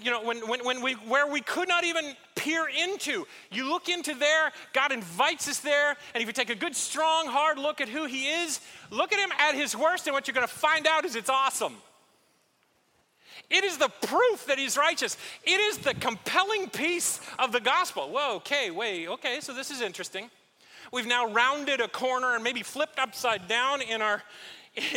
you 0.01 0.11
know, 0.11 0.21
when, 0.23 0.47
when, 0.47 0.63
when 0.65 0.81
we, 0.81 0.93
where 0.93 1.27
we 1.27 1.41
could 1.41 1.67
not 1.67 1.83
even 1.83 2.15
peer 2.41 2.65
into. 2.67 3.25
You 3.51 3.69
look 3.69 3.87
into 3.87 4.15
there, 4.15 4.51
God 4.73 4.91
invites 4.91 5.47
us 5.47 5.59
there, 5.59 5.95
and 6.13 6.21
if 6.21 6.27
you 6.27 6.33
take 6.33 6.49
a 6.49 6.55
good, 6.55 6.75
strong, 6.75 7.27
hard 7.27 7.59
look 7.59 7.81
at 7.81 7.87
who 7.87 8.05
He 8.05 8.25
is, 8.25 8.59
look 8.89 9.13
at 9.13 9.19
Him 9.19 9.31
at 9.37 9.55
His 9.55 9.75
worst, 9.75 10.07
and 10.07 10.13
what 10.13 10.27
you're 10.27 10.33
going 10.33 10.47
to 10.47 10.53
find 10.53 10.87
out 10.87 11.05
is 11.05 11.15
it's 11.15 11.29
awesome. 11.29 11.75
It 13.49 13.63
is 13.63 13.77
the 13.77 13.89
proof 13.89 14.45
that 14.47 14.57
He's 14.57 14.75
righteous. 14.75 15.17
It 15.43 15.59
is 15.59 15.77
the 15.77 15.93
compelling 15.93 16.69
piece 16.69 17.19
of 17.37 17.51
the 17.51 17.59
gospel. 17.59 18.09
Whoa, 18.09 18.37
okay, 18.37 18.71
wait, 18.71 19.07
okay, 19.07 19.39
so 19.39 19.53
this 19.53 19.69
is 19.69 19.81
interesting. 19.81 20.29
We've 20.91 21.07
now 21.07 21.31
rounded 21.31 21.79
a 21.79 21.87
corner 21.87 22.33
and 22.33 22.43
maybe 22.43 22.63
flipped 22.63 22.97
upside 22.97 23.47
down 23.47 23.81
in 23.81 24.01
our 24.01 24.23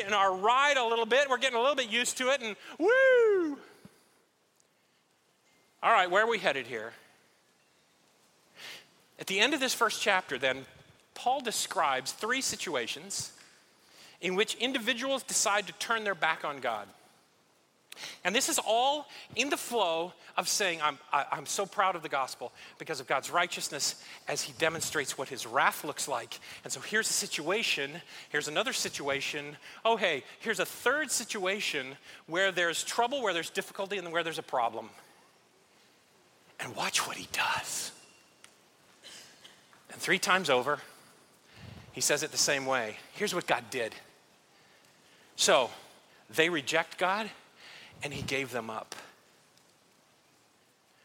in 0.06 0.14
our 0.14 0.36
ride 0.36 0.76
a 0.76 0.84
little 0.84 1.04
bit. 1.04 1.28
We're 1.28 1.36
getting 1.36 1.58
a 1.58 1.60
little 1.60 1.74
bit 1.74 1.90
used 1.90 2.16
to 2.18 2.30
it, 2.30 2.40
and 2.40 2.56
woo! 2.78 3.58
All 5.82 5.92
right, 5.92 6.10
where 6.10 6.24
are 6.24 6.28
we 6.28 6.38
headed 6.38 6.66
here? 6.66 6.92
At 9.18 9.26
the 9.26 9.40
end 9.40 9.54
of 9.54 9.60
this 9.60 9.74
first 9.74 10.02
chapter, 10.02 10.38
then, 10.38 10.64
Paul 11.14 11.40
describes 11.40 12.12
three 12.12 12.40
situations 12.40 13.32
in 14.20 14.34
which 14.34 14.54
individuals 14.56 15.22
decide 15.22 15.66
to 15.66 15.72
turn 15.74 16.04
their 16.04 16.14
back 16.14 16.44
on 16.44 16.58
God. 16.58 16.88
And 18.24 18.34
this 18.34 18.48
is 18.48 18.58
all 18.58 19.08
in 19.36 19.50
the 19.50 19.56
flow 19.56 20.12
of 20.36 20.48
saying, 20.48 20.80
I'm, 20.82 20.98
I, 21.12 21.20
am 21.20 21.26
i 21.30 21.38
am 21.38 21.46
so 21.46 21.64
proud 21.64 21.94
of 21.94 22.02
the 22.02 22.08
gospel 22.08 22.52
because 22.78 22.98
of 22.98 23.06
God's 23.06 23.30
righteousness 23.30 24.02
as 24.26 24.42
he 24.42 24.52
demonstrates 24.58 25.16
what 25.16 25.28
his 25.28 25.46
wrath 25.46 25.84
looks 25.84 26.08
like. 26.08 26.40
And 26.64 26.72
so 26.72 26.80
here's 26.80 27.08
a 27.08 27.12
situation, 27.12 27.92
here's 28.30 28.48
another 28.48 28.72
situation. 28.72 29.56
Oh, 29.84 29.96
hey, 29.96 30.24
here's 30.40 30.58
a 30.58 30.66
third 30.66 31.10
situation 31.10 31.96
where 32.26 32.50
there's 32.50 32.82
trouble, 32.82 33.22
where 33.22 33.32
there's 33.32 33.50
difficulty, 33.50 33.98
and 33.98 34.10
where 34.10 34.24
there's 34.24 34.40
a 34.40 34.42
problem. 34.42 34.90
And 36.58 36.74
watch 36.74 37.06
what 37.06 37.16
he 37.16 37.28
does. 37.32 37.92
And 39.94 40.02
three 40.02 40.18
times 40.18 40.50
over, 40.50 40.80
he 41.92 42.00
says 42.00 42.24
it 42.24 42.32
the 42.32 42.36
same 42.36 42.66
way. 42.66 42.96
Here's 43.12 43.32
what 43.32 43.46
God 43.46 43.62
did. 43.70 43.94
So 45.36 45.70
they 46.28 46.48
reject 46.50 46.98
God, 46.98 47.30
and 48.02 48.12
he 48.12 48.22
gave 48.22 48.50
them 48.50 48.70
up. 48.70 48.96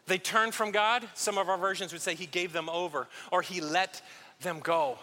They 0.06 0.18
turned 0.18 0.54
from 0.54 0.72
God. 0.72 1.08
Some 1.14 1.38
of 1.38 1.48
our 1.48 1.56
versions 1.56 1.92
would 1.92 2.02
say 2.02 2.16
he 2.16 2.26
gave 2.26 2.52
them 2.52 2.68
over, 2.68 3.06
or 3.30 3.42
he 3.42 3.60
let 3.60 4.02
them 4.40 4.58
go. 4.58 4.98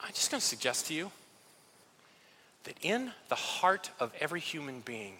I'm 0.00 0.12
just 0.12 0.32
going 0.32 0.40
to 0.40 0.46
suggest 0.46 0.86
to 0.86 0.94
you 0.94 1.12
that 2.64 2.76
in 2.82 3.12
the 3.28 3.34
heart 3.34 3.90
of 3.98 4.12
every 4.20 4.40
human 4.40 4.80
being, 4.80 5.14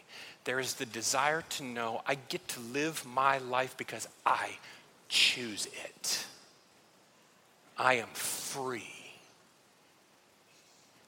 there 0.45 0.61
is 0.61 0.75
the 0.75 0.87
desire 0.87 1.43
to 1.51 1.65
know 1.65 2.03
I 2.07 2.17
get 2.29 2.47
to 2.49 2.61
live 2.61 3.05
my 3.07 3.39
life 3.39 3.77
because 3.77 4.09
I 4.25 4.51
choose 5.09 5.67
it. 5.67 6.27
I 7.77 7.95
am 7.95 8.09
free. 8.13 8.95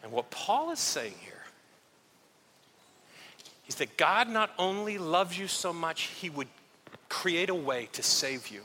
And 0.02 0.10
what 0.10 0.30
Paul 0.30 0.70
is 0.70 0.78
saying 0.78 1.14
here 1.20 1.34
is 3.68 3.76
that 3.76 3.96
God 3.96 4.28
not 4.28 4.50
only 4.58 4.98
loves 4.98 5.38
you 5.38 5.46
so 5.46 5.72
much, 5.72 6.02
he 6.02 6.28
would 6.28 6.48
create 7.08 7.50
a 7.50 7.54
way 7.54 7.88
to 7.92 8.02
save 8.02 8.48
you. 8.48 8.62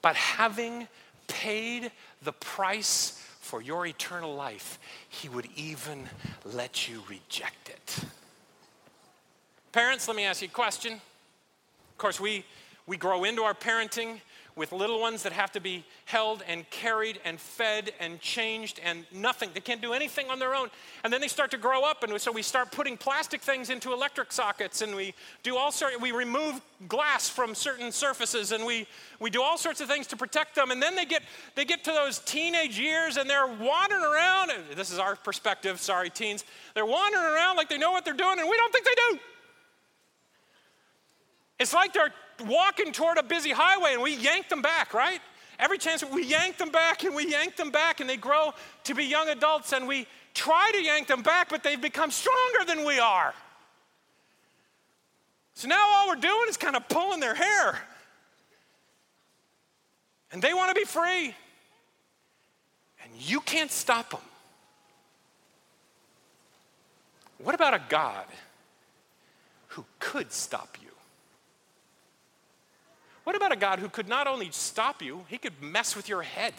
But 0.00 0.16
having 0.16 0.88
paid 1.26 1.90
the 2.22 2.32
price 2.32 3.17
for 3.48 3.62
your 3.62 3.86
eternal 3.86 4.34
life, 4.34 4.78
he 5.08 5.26
would 5.26 5.48
even 5.56 6.04
let 6.44 6.86
you 6.86 7.02
reject 7.08 7.70
it. 7.70 8.04
Parents, 9.72 10.06
let 10.06 10.18
me 10.18 10.24
ask 10.24 10.42
you 10.42 10.48
a 10.48 10.50
question. 10.50 10.92
Of 10.92 11.96
course, 11.96 12.20
we, 12.20 12.44
we 12.86 12.98
grow 12.98 13.24
into 13.24 13.44
our 13.44 13.54
parenting 13.54 14.20
with 14.58 14.72
little 14.72 15.00
ones 15.00 15.22
that 15.22 15.32
have 15.32 15.52
to 15.52 15.60
be 15.60 15.84
held 16.04 16.42
and 16.46 16.68
carried 16.70 17.20
and 17.24 17.40
fed 17.40 17.92
and 18.00 18.20
changed 18.20 18.80
and 18.84 19.06
nothing. 19.12 19.50
They 19.54 19.60
can't 19.60 19.80
do 19.80 19.92
anything 19.92 20.28
on 20.28 20.38
their 20.38 20.54
own. 20.54 20.68
And 21.04 21.12
then 21.12 21.20
they 21.20 21.28
start 21.28 21.52
to 21.52 21.56
grow 21.56 21.84
up, 21.84 22.02
and 22.02 22.20
so 22.20 22.32
we 22.32 22.42
start 22.42 22.72
putting 22.72 22.96
plastic 22.96 23.40
things 23.40 23.70
into 23.70 23.92
electric 23.92 24.32
sockets, 24.32 24.82
and 24.82 24.94
we 24.94 25.14
do 25.42 25.56
all 25.56 25.70
sorts. 25.70 25.98
We 26.00 26.10
remove 26.10 26.60
glass 26.88 27.28
from 27.28 27.54
certain 27.54 27.92
surfaces, 27.92 28.52
and 28.52 28.66
we 28.66 28.86
we 29.20 29.30
do 29.30 29.40
all 29.40 29.56
sorts 29.56 29.80
of 29.80 29.88
things 29.88 30.08
to 30.08 30.16
protect 30.16 30.56
them. 30.56 30.70
And 30.70 30.82
then 30.82 30.96
they 30.96 31.04
get 31.04 31.22
they 31.54 31.64
get 31.64 31.84
to 31.84 31.92
those 31.92 32.18
teenage 32.18 32.78
years, 32.78 33.16
and 33.16 33.30
they're 33.30 33.46
wandering 33.46 34.02
around. 34.02 34.50
this 34.74 34.90
is 34.90 34.98
our 34.98 35.14
perspective. 35.16 35.80
Sorry, 35.80 36.10
teens. 36.10 36.44
They're 36.74 36.84
wandering 36.84 37.24
around 37.24 37.56
like 37.56 37.68
they 37.68 37.78
know 37.78 37.92
what 37.92 38.04
they're 38.04 38.14
doing, 38.14 38.38
and 38.40 38.48
we 38.48 38.56
don't 38.56 38.72
think 38.72 38.84
they 38.84 38.94
do. 39.10 39.18
It's 41.60 41.72
like 41.72 41.92
they're 41.92 42.12
walking 42.46 42.92
toward 42.92 43.18
a 43.18 43.22
busy 43.22 43.50
highway 43.50 43.94
and 43.94 44.02
we 44.02 44.16
yank 44.16 44.48
them 44.48 44.62
back, 44.62 44.94
right? 44.94 45.20
Every 45.58 45.78
chance 45.78 46.04
we 46.04 46.24
yank 46.24 46.56
them 46.56 46.70
back 46.70 47.02
and 47.04 47.14
we 47.14 47.28
yank 47.28 47.56
them 47.56 47.70
back 47.70 48.00
and 48.00 48.08
they 48.08 48.16
grow 48.16 48.52
to 48.84 48.94
be 48.94 49.04
young 49.04 49.28
adults 49.28 49.72
and 49.72 49.88
we 49.88 50.06
try 50.34 50.70
to 50.72 50.82
yank 50.82 51.08
them 51.08 51.22
back, 51.22 51.48
but 51.48 51.62
they've 51.62 51.80
become 51.80 52.10
stronger 52.10 52.64
than 52.66 52.86
we 52.86 52.98
are. 52.98 53.34
So 55.54 55.66
now 55.66 55.84
all 55.90 56.08
we're 56.08 56.16
doing 56.16 56.46
is 56.48 56.56
kind 56.56 56.76
of 56.76 56.88
pulling 56.88 57.18
their 57.18 57.34
hair. 57.34 57.78
And 60.30 60.40
they 60.40 60.54
want 60.54 60.68
to 60.68 60.74
be 60.74 60.84
free. 60.84 61.34
And 63.02 63.12
you 63.18 63.40
can't 63.40 63.70
stop 63.70 64.10
them. 64.10 64.20
What 67.38 67.54
about 67.54 67.74
a 67.74 67.80
God 67.88 68.26
who 69.68 69.84
could 69.98 70.32
stop 70.32 70.76
you? 70.80 70.87
What 73.28 73.36
about 73.36 73.52
a 73.52 73.56
God 73.56 73.78
who 73.78 73.90
could 73.90 74.08
not 74.08 74.26
only 74.26 74.48
stop 74.52 75.02
you, 75.02 75.26
he 75.28 75.36
could 75.36 75.60
mess 75.60 75.94
with 75.94 76.08
your 76.08 76.22
head 76.22 76.54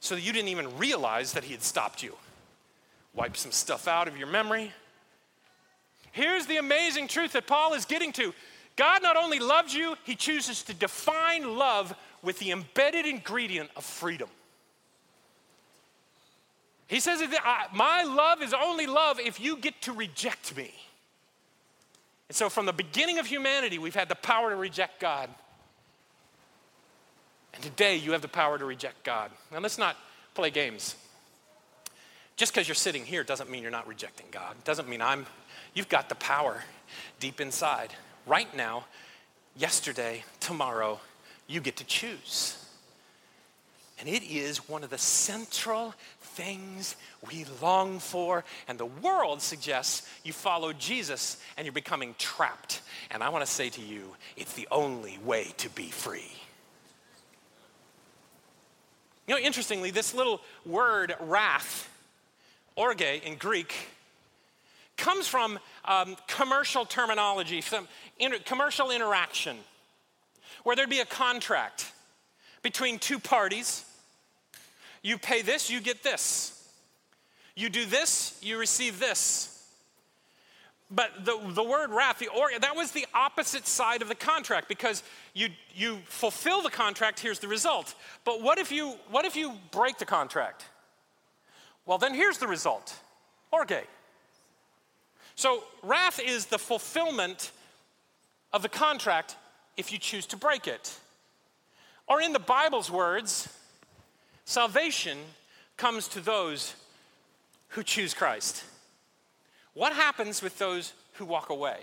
so 0.00 0.14
that 0.14 0.20
you 0.20 0.30
didn't 0.30 0.50
even 0.50 0.76
realize 0.76 1.32
that 1.32 1.44
he 1.44 1.52
had 1.52 1.62
stopped 1.62 2.02
you? 2.02 2.14
Wipe 3.14 3.38
some 3.38 3.52
stuff 3.52 3.88
out 3.88 4.06
of 4.06 4.18
your 4.18 4.26
memory. 4.26 4.70
Here's 6.10 6.44
the 6.44 6.58
amazing 6.58 7.08
truth 7.08 7.32
that 7.32 7.46
Paul 7.46 7.72
is 7.72 7.86
getting 7.86 8.12
to 8.12 8.34
God 8.76 9.02
not 9.02 9.16
only 9.16 9.38
loves 9.38 9.72
you, 9.72 9.96
he 10.04 10.14
chooses 10.14 10.62
to 10.64 10.74
define 10.74 11.56
love 11.56 11.94
with 12.20 12.38
the 12.38 12.50
embedded 12.50 13.06
ingredient 13.06 13.70
of 13.74 13.82
freedom. 13.82 14.28
He 16.86 17.00
says, 17.00 17.20
that 17.20 17.68
My 17.72 18.02
love 18.02 18.42
is 18.42 18.52
only 18.52 18.86
love 18.86 19.18
if 19.18 19.40
you 19.40 19.56
get 19.56 19.80
to 19.80 19.94
reject 19.94 20.54
me. 20.54 20.74
And 22.28 22.36
so, 22.36 22.50
from 22.50 22.66
the 22.66 22.74
beginning 22.74 23.18
of 23.18 23.24
humanity, 23.24 23.78
we've 23.78 23.94
had 23.94 24.10
the 24.10 24.16
power 24.16 24.50
to 24.50 24.56
reject 24.56 25.00
God. 25.00 25.30
And 27.54 27.62
today, 27.62 27.96
you 27.96 28.12
have 28.12 28.22
the 28.22 28.28
power 28.28 28.58
to 28.58 28.64
reject 28.64 29.04
God. 29.04 29.30
Now, 29.50 29.60
let's 29.60 29.78
not 29.78 29.96
play 30.34 30.50
games. 30.50 30.96
Just 32.36 32.52
because 32.52 32.66
you're 32.66 32.74
sitting 32.74 33.04
here 33.04 33.24
doesn't 33.24 33.50
mean 33.50 33.62
you're 33.62 33.70
not 33.70 33.86
rejecting 33.86 34.26
God. 34.30 34.56
It 34.56 34.64
Doesn't 34.64 34.88
mean 34.88 35.02
I'm, 35.02 35.26
you've 35.74 35.88
got 35.88 36.08
the 36.08 36.14
power 36.14 36.62
deep 37.20 37.40
inside. 37.40 37.92
Right 38.26 38.54
now, 38.56 38.84
yesterday, 39.56 40.24
tomorrow, 40.40 41.00
you 41.46 41.60
get 41.60 41.76
to 41.76 41.84
choose. 41.84 42.58
And 44.00 44.08
it 44.08 44.24
is 44.24 44.68
one 44.68 44.82
of 44.82 44.90
the 44.90 44.98
central 44.98 45.94
things 46.20 46.96
we 47.28 47.44
long 47.60 48.00
for. 48.00 48.44
And 48.66 48.76
the 48.76 48.86
world 48.86 49.40
suggests 49.40 50.08
you 50.24 50.32
follow 50.32 50.72
Jesus 50.72 51.40
and 51.56 51.64
you're 51.64 51.72
becoming 51.72 52.16
trapped. 52.18 52.80
And 53.12 53.22
I 53.22 53.28
want 53.28 53.46
to 53.46 53.50
say 53.50 53.68
to 53.70 53.80
you, 53.80 54.16
it's 54.36 54.54
the 54.54 54.66
only 54.72 55.18
way 55.24 55.52
to 55.58 55.68
be 55.70 55.90
free. 55.90 56.32
You 59.26 59.34
know, 59.34 59.40
interestingly, 59.40 59.90
this 59.90 60.14
little 60.14 60.40
word 60.66 61.14
wrath, 61.20 61.88
orge 62.76 63.02
in 63.02 63.36
Greek, 63.36 63.74
comes 64.96 65.28
from 65.28 65.58
um, 65.84 66.16
commercial 66.26 66.84
terminology, 66.84 67.60
some 67.60 67.88
inter- 68.18 68.38
commercial 68.44 68.90
interaction, 68.90 69.56
where 70.64 70.76
there'd 70.76 70.90
be 70.90 71.00
a 71.00 71.06
contract 71.06 71.92
between 72.62 72.98
two 72.98 73.18
parties. 73.18 73.84
You 75.02 75.18
pay 75.18 75.42
this, 75.42 75.70
you 75.70 75.80
get 75.80 76.02
this. 76.02 76.58
You 77.54 77.68
do 77.68 77.84
this, 77.84 78.38
you 78.42 78.58
receive 78.58 78.98
this. 78.98 79.51
But 80.94 81.24
the, 81.24 81.38
the 81.48 81.62
word 81.62 81.90
wrath, 81.90 82.18
the 82.18 82.28
or, 82.28 82.50
that 82.60 82.76
was 82.76 82.92
the 82.92 83.06
opposite 83.14 83.66
side 83.66 84.02
of 84.02 84.08
the 84.08 84.14
contract 84.14 84.68
because 84.68 85.02
you, 85.32 85.48
you 85.74 85.98
fulfill 86.04 86.62
the 86.62 86.70
contract, 86.70 87.18
here's 87.18 87.38
the 87.38 87.48
result. 87.48 87.94
But 88.24 88.42
what 88.42 88.58
if, 88.58 88.70
you, 88.70 88.96
what 89.10 89.24
if 89.24 89.34
you 89.34 89.52
break 89.70 89.96
the 89.98 90.04
contract? 90.04 90.66
Well, 91.86 91.98
then 91.98 92.14
here's 92.14 92.38
the 92.38 92.46
result 92.46 92.94
orge. 93.50 93.72
So, 95.34 95.64
wrath 95.82 96.20
is 96.20 96.46
the 96.46 96.58
fulfillment 96.58 97.52
of 98.52 98.62
the 98.62 98.68
contract 98.68 99.36
if 99.78 99.90
you 99.90 99.98
choose 99.98 100.26
to 100.26 100.36
break 100.36 100.66
it. 100.66 100.98
Or, 102.06 102.20
in 102.20 102.34
the 102.34 102.38
Bible's 102.38 102.90
words, 102.90 103.48
salvation 104.44 105.18
comes 105.78 106.06
to 106.08 106.20
those 106.20 106.74
who 107.68 107.82
choose 107.82 108.12
Christ. 108.12 108.64
What 109.74 109.92
happens 109.92 110.42
with 110.42 110.58
those 110.58 110.92
who 111.14 111.24
walk 111.24 111.50
away? 111.50 111.80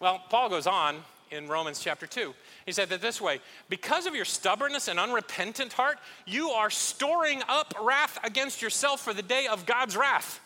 Well, 0.00 0.22
Paul 0.30 0.48
goes 0.48 0.66
on 0.66 0.96
in 1.30 1.48
Romans 1.48 1.80
chapter 1.80 2.06
2. 2.06 2.34
He 2.66 2.72
said 2.72 2.88
that 2.90 3.00
this 3.00 3.20
way 3.20 3.40
because 3.68 4.06
of 4.06 4.14
your 4.14 4.24
stubbornness 4.24 4.88
and 4.88 4.98
unrepentant 4.98 5.72
heart, 5.72 5.98
you 6.26 6.50
are 6.50 6.70
storing 6.70 7.42
up 7.48 7.74
wrath 7.80 8.18
against 8.24 8.62
yourself 8.62 9.00
for 9.00 9.14
the 9.14 9.22
day 9.22 9.46
of 9.46 9.66
God's 9.66 9.96
wrath. 9.96 10.40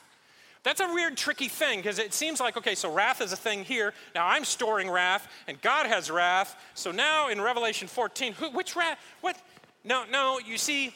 That's 0.62 0.80
a 0.80 0.92
weird, 0.92 1.16
tricky 1.16 1.46
thing 1.46 1.78
because 1.78 2.00
it 2.00 2.12
seems 2.12 2.40
like, 2.40 2.56
okay, 2.56 2.74
so 2.74 2.92
wrath 2.92 3.20
is 3.20 3.32
a 3.32 3.36
thing 3.36 3.64
here. 3.64 3.94
Now 4.16 4.26
I'm 4.26 4.44
storing 4.44 4.90
wrath 4.90 5.28
and 5.46 5.60
God 5.62 5.86
has 5.86 6.10
wrath. 6.10 6.56
So 6.74 6.90
now 6.90 7.28
in 7.28 7.40
Revelation 7.40 7.86
14, 7.86 8.32
who, 8.32 8.50
which 8.50 8.74
wrath? 8.74 8.98
What? 9.20 9.40
No, 9.84 10.02
no, 10.10 10.40
you 10.40 10.58
see, 10.58 10.92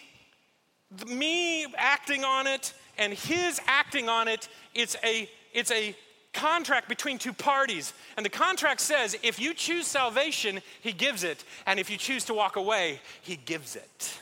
me 1.07 1.67
acting 1.77 2.25
on 2.25 2.47
it 2.47 2.73
and 2.99 3.13
his 3.13 3.61
acting 3.67 4.09
on 4.09 4.29
it, 4.29 4.49
it's 4.75 4.97
a, 5.05 5.29
it's 5.53 5.71
a 5.71 5.95
contract 6.33 6.89
between 6.89 7.19
two 7.19 7.33
parties. 7.33 7.93
And 8.17 8.25
the 8.25 8.31
contract 8.31 8.81
says 8.81 9.17
if 9.23 9.39
you 9.41 9.55
choose 9.55 9.87
salvation, 9.87 10.61
he 10.81 10.93
gives 10.93 11.25
it. 11.25 11.45
And 11.67 11.81
if 11.81 11.91
you 11.91 11.97
choose 11.97 12.25
to 12.27 12.35
walk 12.35 12.57
away, 12.57 13.01
he 13.23 13.37
gives 13.37 13.77
it. 13.77 14.21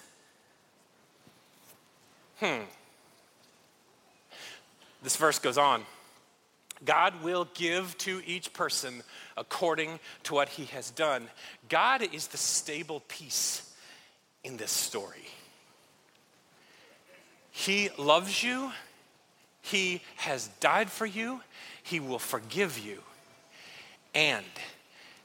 Hmm. 2.41 2.65
This 5.03 5.17
verse 5.17 5.39
goes 5.39 5.59
on 5.59 5.85
God 6.85 7.23
will 7.23 7.49
give 7.55 7.97
to 7.99 8.23
each 8.25 8.53
person 8.53 9.03
according 9.37 9.99
to 10.25 10.35
what 10.35 10.49
he 10.49 10.67
has 10.67 10.91
done. 10.91 11.29
God 11.69 12.03
is 12.15 12.29
the 12.29 12.37
stable 12.37 13.03
piece 13.09 13.75
in 14.45 14.57
this 14.57 14.71
story. 14.71 15.27
He 17.59 17.91
loves 17.99 18.41
you, 18.41 18.71
He 19.63 20.01
has 20.19 20.47
died 20.61 20.89
for 20.89 21.07
you, 21.07 21.41
He 21.83 21.99
will 21.99 22.21
forgive 22.21 22.79
you, 22.79 23.03
and 24.15 24.45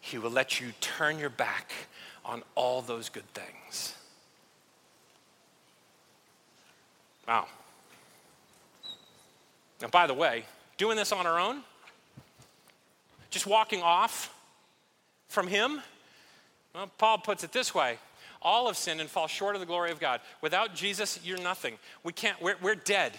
He 0.02 0.18
will 0.18 0.32
let 0.32 0.60
you 0.60 0.72
turn 0.82 1.20
your 1.20 1.30
back 1.30 1.72
on 2.26 2.42
all 2.56 2.82
those 2.82 3.08
good 3.10 3.32
things. 3.36 3.94
Wow. 7.28 7.46
Now, 9.80 9.90
by 9.90 10.08
the 10.08 10.16
way, 10.16 10.46
doing 10.78 10.98
this 10.98 11.12
on 11.12 11.28
our 11.28 11.40
own, 11.40 11.62
just 13.30 13.46
walking 13.46 13.84
off 13.84 14.34
from 15.28 15.46
Him, 15.46 15.82
well, 16.74 16.90
Paul 16.98 17.20
puts 17.20 17.44
it 17.44 17.52
this 17.52 17.76
way 17.76 18.00
all 18.44 18.68
have 18.68 18.78
sinned 18.78 19.02
and 19.02 19.10
fall 19.10 19.28
short 19.28 19.56
of 19.56 19.62
the 19.62 19.66
glory 19.66 19.92
of 19.92 20.00
God. 20.00 20.22
Without 20.42 20.76
Jesus, 20.76 21.20
you're 21.24 21.42
nothing. 21.42 21.76
We 22.04 22.14
can't, 22.14 22.42
we're, 22.42 22.56
we're 22.62 22.76
dead. 22.76 23.14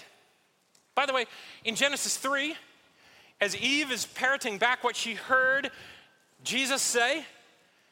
By 0.95 1.07
the 1.07 1.13
way, 1.13 1.27
in 1.65 1.75
Genesis 1.75 2.17
3, 2.17 2.55
as 3.41 3.57
Eve 3.57 3.91
is 3.91 4.07
parroting 4.07 4.59
back 4.59 4.85
what 4.85 4.97
she 4.97 5.15
heard 5.15 5.71
Jesus 6.45 6.83
say, 6.83 7.25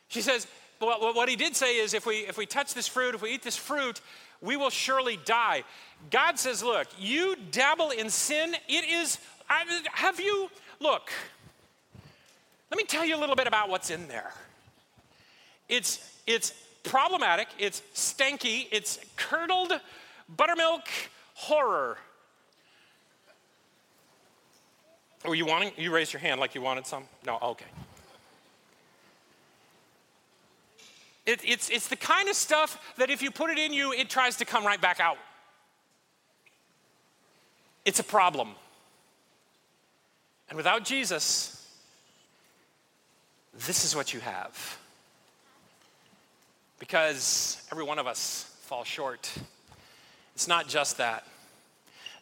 she 0.08 0.20
says, 0.20 0.46
well, 0.80 1.14
what 1.14 1.28
he 1.28 1.36
did 1.36 1.56
say 1.56 1.78
is 1.78 1.94
if 1.94 2.06
we, 2.06 2.18
if 2.18 2.36
we 2.36 2.46
touch 2.46 2.74
this 2.74 2.86
fruit, 2.86 3.14
if 3.14 3.22
we 3.22 3.30
eat 3.30 3.42
this 3.42 3.56
fruit, 3.56 4.00
we 4.40 4.56
will 4.56 4.70
surely 4.70 5.18
die. 5.24 5.62
God 6.10 6.38
says, 6.38 6.62
look, 6.62 6.88
you 6.98 7.36
dabble 7.50 7.90
in 7.90 8.10
sin. 8.10 8.54
It 8.68 8.84
is, 8.84 9.18
have 9.46 10.20
you, 10.20 10.50
look, 10.80 11.10
let 12.70 12.76
me 12.76 12.84
tell 12.84 13.04
you 13.04 13.16
a 13.16 13.20
little 13.20 13.36
bit 13.36 13.46
about 13.46 13.68
what's 13.68 13.90
in 13.90 14.08
there. 14.08 14.32
It's, 15.68 16.20
it's 16.26 16.52
problematic, 16.82 17.48
it's 17.58 17.82
stanky, 17.94 18.66
it's 18.70 18.98
curdled 19.16 19.72
buttermilk 20.28 20.86
horror. 21.34 21.98
Were 25.24 25.34
you 25.34 25.46
wanting? 25.46 25.72
You 25.76 25.94
raised 25.94 26.12
your 26.12 26.20
hand 26.20 26.40
like 26.40 26.54
you 26.54 26.62
wanted 26.62 26.86
some? 26.86 27.04
No, 27.24 27.38
oh, 27.40 27.50
okay. 27.50 27.66
It, 31.24 31.40
it's, 31.44 31.70
it's 31.70 31.86
the 31.86 31.96
kind 31.96 32.28
of 32.28 32.34
stuff 32.34 32.94
that 32.96 33.08
if 33.08 33.22
you 33.22 33.30
put 33.30 33.50
it 33.50 33.58
in 33.58 33.72
you, 33.72 33.92
it 33.92 34.10
tries 34.10 34.36
to 34.38 34.44
come 34.44 34.66
right 34.66 34.80
back 34.80 34.98
out. 34.98 35.18
It's 37.84 38.00
a 38.00 38.04
problem. 38.04 38.50
And 40.48 40.56
without 40.56 40.84
Jesus, 40.84 41.64
this 43.66 43.84
is 43.84 43.94
what 43.94 44.12
you 44.12 44.20
have 44.20 44.78
because 46.82 47.64
every 47.70 47.84
one 47.84 48.00
of 48.00 48.08
us 48.08 48.52
fall 48.62 48.82
short. 48.82 49.32
It's 50.34 50.48
not 50.48 50.66
just 50.66 50.96
that. 50.96 51.24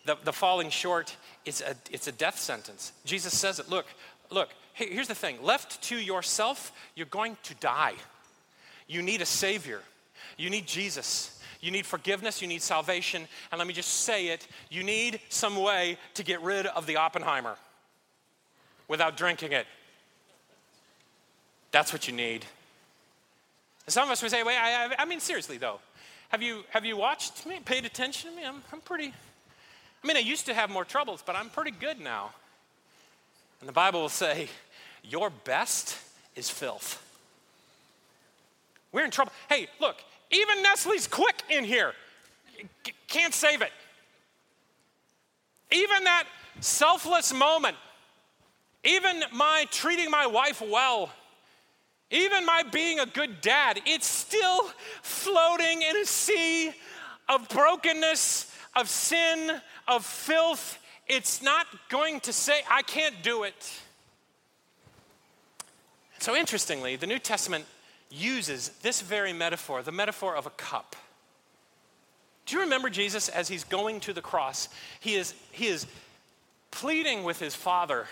The, 0.04 0.18
the 0.22 0.34
falling 0.34 0.68
short 0.68 1.16
is 1.46 1.62
a, 1.62 1.74
it's 1.90 2.08
a 2.08 2.12
death 2.12 2.38
sentence. 2.38 2.92
Jesus 3.06 3.38
says 3.38 3.58
it. 3.58 3.70
Look, 3.70 3.86
look, 4.28 4.50
hey, 4.74 4.92
here's 4.92 5.08
the 5.08 5.14
thing 5.14 5.42
left 5.42 5.80
to 5.84 5.96
yourself, 5.96 6.72
you're 6.94 7.06
going 7.06 7.38
to 7.44 7.54
die. 7.54 7.94
You 8.86 9.00
need 9.00 9.22
a 9.22 9.26
Savior, 9.26 9.80
you 10.36 10.50
need 10.50 10.66
Jesus. 10.66 11.40
you 11.62 11.70
need 11.70 11.86
forgiveness, 11.86 12.42
you 12.42 12.48
need 12.48 12.60
salvation, 12.60 13.26
and 13.50 13.58
let 13.58 13.66
me 13.66 13.72
just 13.72 13.88
say 13.88 14.28
it 14.28 14.46
you 14.68 14.82
need 14.82 15.20
some 15.30 15.56
way 15.56 15.96
to 16.12 16.22
get 16.22 16.42
rid 16.42 16.66
of 16.66 16.84
the 16.84 16.98
Oppenheimer 16.98 17.56
without 18.88 19.16
drinking 19.16 19.52
it. 19.52 19.66
That's 21.70 21.94
what 21.94 22.06
you 22.06 22.12
need. 22.12 22.44
And 23.86 23.92
some 23.92 24.04
of 24.04 24.10
us 24.10 24.22
would 24.22 24.30
say, 24.30 24.42
wait, 24.42 24.56
I, 24.56 24.94
I, 24.98 25.04
mean, 25.04 25.20
seriously 25.20 25.58
though, 25.58 25.80
have 26.28 26.42
you, 26.42 26.64
have 26.70 26.84
you 26.84 26.96
watched 26.96 27.46
me, 27.46 27.60
paid 27.64 27.84
attention 27.84 28.30
to 28.30 28.36
me? 28.36 28.44
I'm, 28.44 28.62
I'm 28.72 28.80
pretty, 28.80 29.12
I 30.02 30.06
mean, 30.06 30.16
I 30.16 30.20
used 30.20 30.46
to 30.46 30.54
have 30.54 30.70
more 30.70 30.84
troubles, 30.84 31.22
but 31.24 31.36
I'm 31.36 31.50
pretty 31.50 31.72
good 31.72 32.00
now. 32.00 32.30
And 33.60 33.68
the 33.68 33.72
Bible 33.72 34.00
will 34.00 34.08
say, 34.08 34.48
your 35.02 35.30
best 35.30 35.96
is 36.36 36.48
filth. 36.48 37.02
We're 38.92 39.04
in 39.04 39.10
trouble. 39.10 39.32
Hey, 39.48 39.68
look, 39.80 39.96
even 40.30 40.62
Nestle's 40.62 41.08
Quik 41.08 41.42
in 41.48 41.64
here 41.64 41.94
can't 43.08 43.34
save 43.34 43.62
it. 43.62 43.72
Even 45.72 46.04
that 46.04 46.24
selfless 46.60 47.32
moment, 47.32 47.76
even 48.84 49.22
my 49.32 49.66
treating 49.70 50.10
my 50.10 50.26
wife 50.26 50.62
well, 50.62 51.10
even 52.10 52.44
my 52.44 52.64
being 52.64 52.98
a 52.98 53.06
good 53.06 53.40
dad, 53.40 53.80
it's 53.86 54.06
still 54.06 54.70
floating 55.02 55.82
in 55.82 55.96
a 55.96 56.04
sea 56.04 56.72
of 57.28 57.48
brokenness, 57.48 58.52
of 58.74 58.88
sin, 58.88 59.60
of 59.86 60.04
filth. 60.04 60.78
It's 61.06 61.42
not 61.42 61.66
going 61.88 62.20
to 62.20 62.32
say, 62.32 62.60
I 62.68 62.82
can't 62.82 63.22
do 63.22 63.44
it. 63.44 63.80
So, 66.18 66.36
interestingly, 66.36 66.96
the 66.96 67.06
New 67.06 67.18
Testament 67.18 67.64
uses 68.10 68.70
this 68.82 69.00
very 69.00 69.32
metaphor, 69.32 69.82
the 69.82 69.92
metaphor 69.92 70.36
of 70.36 70.46
a 70.46 70.50
cup. 70.50 70.96
Do 72.44 72.56
you 72.56 72.62
remember 72.62 72.90
Jesus 72.90 73.28
as 73.28 73.46
he's 73.48 73.62
going 73.62 74.00
to 74.00 74.12
the 74.12 74.20
cross? 74.20 74.68
He 74.98 75.14
is, 75.14 75.34
he 75.52 75.68
is 75.68 75.86
pleading 76.72 77.22
with 77.22 77.38
his 77.38 77.54
Father, 77.54 78.06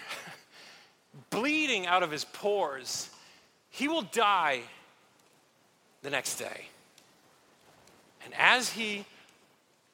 bleeding 1.31 1.87
out 1.87 2.05
of 2.05 2.11
his 2.13 2.25
pores. 2.25 3.11
He 3.71 3.89
will 3.89 4.03
die 4.03 4.63
the 6.03 6.11
next 6.11 6.37
day. 6.37 6.67
And 8.25 8.35
as 8.37 8.71
he 8.71 9.05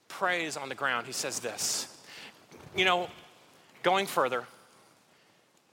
prays 0.08 0.56
on 0.56 0.68
the 0.68 0.74
ground, 0.74 1.06
he 1.06 1.12
says 1.12 1.40
this 1.40 1.88
You 2.76 2.84
know, 2.84 3.08
going 3.82 4.06
further, 4.06 4.44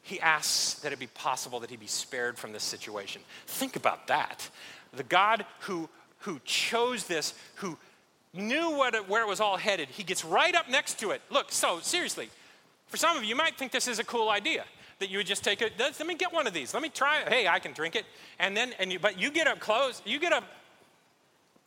he 0.04 0.20
asks 0.20 0.76
that 0.82 0.92
it 0.92 1.00
be 1.00 1.08
possible 1.08 1.60
that 1.60 1.70
he 1.70 1.78
be 1.78 1.88
spared 1.88 2.38
from 2.38 2.52
this 2.52 2.64
situation. 2.64 3.22
Think 3.48 3.76
about 3.76 4.08
that. 4.08 4.50
The 4.94 5.04
God 5.04 5.46
who, 5.62 5.90
who 6.20 6.40
chose 6.44 7.06
this, 7.06 7.34
who 7.56 7.78
knew 8.34 8.72
what 8.72 8.94
it, 8.94 9.08
where 9.08 9.22
it 9.22 9.28
was 9.28 9.40
all 9.40 9.58
headed, 9.58 9.90
he 9.90 10.04
gets 10.04 10.26
right 10.26 10.54
up 10.56 10.70
next 10.70 11.00
to 11.00 11.12
it. 11.12 11.22
Look, 11.30 11.52
so 11.52 11.80
seriously, 11.82 12.30
for 12.88 12.98
some 12.98 13.16
of 13.16 13.24
you, 13.24 13.30
you 13.30 13.36
might 13.36 13.58
think 13.58 13.72
this 13.72 13.88
is 13.88 14.00
a 14.00 14.04
cool 14.04 14.30
idea 14.30 14.66
that 15.02 15.10
you 15.10 15.18
would 15.18 15.28
just 15.28 15.44
take 15.44 15.62
it. 15.62 15.74
Let 15.78 16.06
me 16.08 16.16
get 16.16 16.32
one 16.34 16.48
of 16.48 16.54
these. 16.54 16.74
Let 16.74 16.82
me 16.82 16.90
try 16.90 17.22
it. 17.22 17.30
Hey, 17.30 17.48
I 17.48 17.60
can 17.60 17.74
drink 17.74 17.96
it. 17.96 18.06
And 18.40 18.56
then, 18.56 18.74
and 18.80 18.92
you, 18.92 19.00
but 19.00 19.20
you 19.20 19.30
get 19.30 19.48
up 19.48 19.60
close. 19.60 20.02
You 20.06 20.20
get 20.20 20.32
up. 20.32 20.46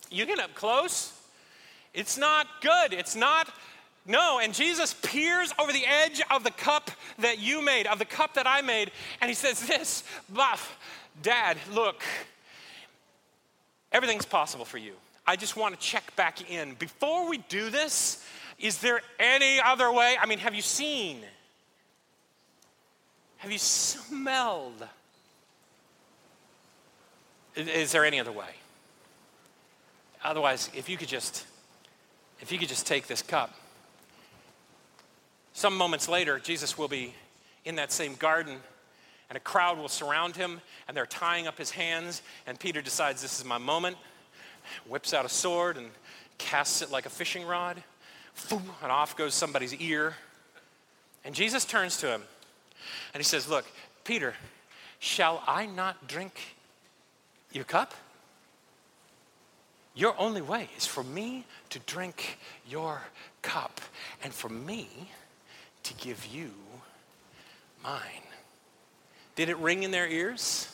You 0.09 0.25
get 0.25 0.39
up 0.39 0.53
close. 0.55 1.13
It's 1.93 2.17
not 2.17 2.47
good. 2.61 2.91
It's 2.91 3.15
not 3.15 3.49
no, 4.07 4.39
and 4.39 4.53
Jesus 4.53 4.93
peers 4.93 5.51
over 5.57 5.73
the 5.73 5.83
edge 5.85 6.21
of 6.29 6.43
the 6.43 6.51
cup 6.51 6.91
that 7.19 7.39
you 7.39 7.63
made, 7.63 7.87
of 7.87 7.97
the 7.97 8.05
cup 8.05 8.35
that 8.35 8.45
I 8.45 8.61
made, 8.61 8.91
and 9.19 9.29
he 9.29 9.33
says, 9.33 9.65
This, 9.67 10.03
buff, 10.29 10.77
Dad, 11.23 11.57
look, 11.73 12.03
everything's 13.91 14.25
possible 14.25 14.65
for 14.65 14.77
you. 14.77 14.93
I 15.25 15.35
just 15.35 15.57
want 15.57 15.73
to 15.73 15.81
check 15.81 16.15
back 16.15 16.51
in. 16.51 16.75
Before 16.75 17.27
we 17.27 17.39
do 17.49 17.71
this, 17.71 18.23
is 18.59 18.77
there 18.77 19.01
any 19.19 19.59
other 19.59 19.91
way? 19.91 20.17
I 20.21 20.27
mean, 20.27 20.37
have 20.37 20.53
you 20.53 20.61
seen? 20.61 21.21
Have 23.37 23.51
you 23.51 23.57
smelled? 23.57 24.87
Is 27.55 27.91
there 27.91 28.05
any 28.05 28.19
other 28.19 28.31
way? 28.31 28.49
Otherwise, 30.23 30.69
if 30.75 30.89
you 30.89 30.97
could 30.97 31.07
just, 31.07 31.45
if 32.41 32.51
you 32.51 32.57
could 32.57 32.67
just 32.69 32.87
take 32.87 33.07
this 33.07 33.21
cup 33.21 33.53
some 35.55 35.77
moments 35.77 36.09
later, 36.09 36.37
Jesus 36.37 36.77
will 36.77 36.89
be 36.89 37.13
in 37.63 37.75
that 37.77 37.89
same 37.89 38.15
garden, 38.15 38.57
and 39.29 39.37
a 39.37 39.39
crowd 39.39 39.77
will 39.77 39.87
surround 39.87 40.35
him, 40.35 40.59
and 40.85 40.97
they're 40.97 41.05
tying 41.05 41.47
up 41.47 41.57
his 41.57 41.71
hands. 41.71 42.21
And 42.45 42.59
Peter 42.59 42.81
decides, 42.81 43.21
This 43.21 43.39
is 43.39 43.45
my 43.45 43.57
moment, 43.57 43.95
whips 44.85 45.13
out 45.13 45.23
a 45.23 45.29
sword 45.29 45.77
and 45.77 45.87
casts 46.37 46.81
it 46.81 46.91
like 46.91 47.05
a 47.05 47.09
fishing 47.09 47.45
rod, 47.45 47.81
and 48.51 48.91
off 48.91 49.15
goes 49.15 49.33
somebody's 49.33 49.73
ear. 49.75 50.15
And 51.23 51.33
Jesus 51.33 51.63
turns 51.63 51.97
to 51.97 52.09
him 52.09 52.21
and 53.13 53.19
he 53.19 53.23
says, 53.23 53.47
Look, 53.49 53.65
Peter, 54.03 54.33
shall 54.99 55.43
I 55.47 55.65
not 55.65 56.07
drink 56.07 56.33
your 57.51 57.63
cup? 57.63 57.93
Your 59.95 60.13
only 60.19 60.41
way 60.41 60.69
is 60.77 60.85
for 60.85 61.03
me 61.03 61.45
to 61.69 61.79
drink 61.79 62.37
your 62.67 63.01
cup, 63.41 63.79
and 64.23 64.33
for 64.33 64.49
me 64.49 64.89
to 65.83 65.93
give 65.93 66.25
you 66.25 66.51
mine. 67.83 68.01
Did 69.35 69.49
it 69.49 69.57
ring 69.57 69.83
in 69.83 69.91
their 69.91 70.07
ears? 70.07 70.67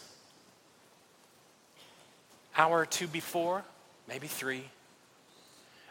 Hour 2.57 2.79
or 2.79 2.85
two 2.85 3.07
before, 3.07 3.63
maybe 4.07 4.27
three, 4.27 4.63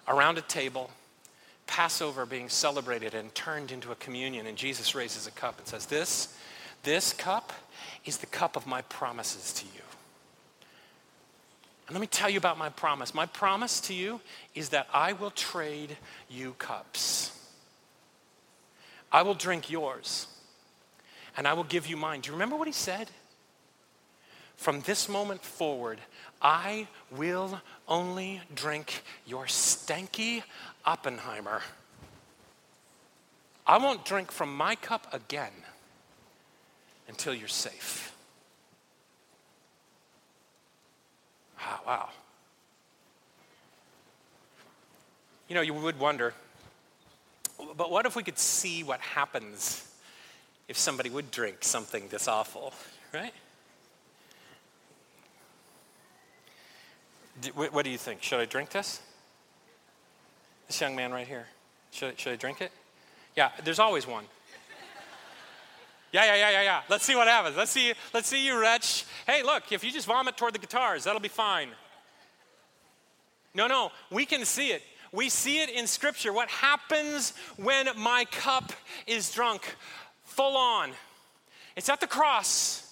around 0.08 0.38
a 0.38 0.42
table, 0.42 0.90
Passover 1.70 2.26
being 2.26 2.48
celebrated 2.48 3.14
and 3.14 3.32
turned 3.32 3.70
into 3.70 3.92
a 3.92 3.94
communion, 3.94 4.48
and 4.48 4.58
Jesus 4.58 4.92
raises 4.92 5.28
a 5.28 5.30
cup 5.30 5.56
and 5.58 5.68
says, 5.68 5.86
This, 5.86 6.36
this 6.82 7.12
cup 7.12 7.52
is 8.04 8.16
the 8.16 8.26
cup 8.26 8.56
of 8.56 8.66
my 8.66 8.82
promises 8.82 9.52
to 9.52 9.64
you. 9.66 9.82
And 11.86 11.94
let 11.94 12.00
me 12.00 12.08
tell 12.08 12.28
you 12.28 12.38
about 12.38 12.58
my 12.58 12.70
promise. 12.70 13.14
My 13.14 13.26
promise 13.26 13.80
to 13.82 13.94
you 13.94 14.20
is 14.52 14.70
that 14.70 14.88
I 14.92 15.12
will 15.12 15.30
trade 15.30 15.96
you 16.28 16.56
cups. 16.58 17.38
I 19.12 19.22
will 19.22 19.34
drink 19.34 19.70
yours 19.70 20.26
and 21.36 21.46
I 21.46 21.52
will 21.52 21.64
give 21.64 21.86
you 21.86 21.96
mine. 21.96 22.20
Do 22.20 22.28
you 22.28 22.32
remember 22.32 22.56
what 22.56 22.66
he 22.66 22.72
said? 22.72 23.10
From 24.60 24.82
this 24.82 25.08
moment 25.08 25.42
forward, 25.42 25.98
I 26.42 26.86
will 27.10 27.62
only 27.88 28.42
drink 28.54 29.02
your 29.26 29.46
stanky 29.46 30.42
Oppenheimer. 30.84 31.62
I 33.66 33.78
won't 33.78 34.04
drink 34.04 34.30
from 34.30 34.54
my 34.54 34.74
cup 34.74 35.06
again 35.14 35.52
until 37.08 37.32
you're 37.32 37.48
safe. 37.48 38.14
Ah, 41.58 41.80
wow. 41.86 42.08
You 45.48 45.54
know, 45.54 45.62
you 45.62 45.72
would 45.72 45.98
wonder 45.98 46.34
but 47.76 47.90
what 47.90 48.04
if 48.04 48.14
we 48.14 48.22
could 48.22 48.38
see 48.38 48.82
what 48.82 49.00
happens 49.00 49.86
if 50.68 50.76
somebody 50.76 51.08
would 51.08 51.30
drink 51.30 51.58
something 51.60 52.08
this 52.08 52.28
awful, 52.28 52.74
right? 53.12 53.32
What 57.54 57.84
do 57.84 57.90
you 57.90 57.98
think? 57.98 58.22
Should 58.22 58.40
I 58.40 58.44
drink 58.44 58.70
this? 58.70 59.00
This 60.66 60.80
young 60.80 60.94
man 60.94 61.12
right 61.12 61.26
here. 61.26 61.46
Should, 61.90 62.18
should 62.18 62.32
I 62.32 62.36
drink 62.36 62.60
it? 62.60 62.72
Yeah, 63.36 63.50
there's 63.64 63.78
always 63.78 64.06
one. 64.06 64.24
Yeah, 66.12 66.24
yeah, 66.24 66.34
yeah, 66.36 66.50
yeah, 66.50 66.62
yeah. 66.62 66.82
Let's 66.88 67.04
see 67.04 67.14
what 67.14 67.28
happens. 67.28 67.56
Let's 67.56 67.70
see, 67.70 67.92
let's 68.12 68.28
see 68.28 68.44
you 68.44 68.60
wretch. 68.60 69.04
Hey, 69.26 69.42
look, 69.42 69.70
if 69.70 69.84
you 69.84 69.92
just 69.92 70.06
vomit 70.06 70.36
toward 70.36 70.54
the 70.54 70.58
guitars, 70.58 71.04
that'll 71.04 71.20
be 71.20 71.28
fine. 71.28 71.68
No, 73.54 73.66
no, 73.66 73.92
we 74.10 74.26
can 74.26 74.44
see 74.44 74.68
it. 74.72 74.82
We 75.12 75.28
see 75.28 75.60
it 75.60 75.70
in 75.70 75.86
Scripture. 75.86 76.32
What 76.32 76.48
happens 76.48 77.32
when 77.56 77.88
my 77.96 78.24
cup 78.30 78.72
is 79.06 79.32
drunk? 79.32 79.76
Full 80.24 80.56
on. 80.56 80.90
It's 81.76 81.88
at 81.88 82.00
the 82.00 82.06
cross. 82.06 82.89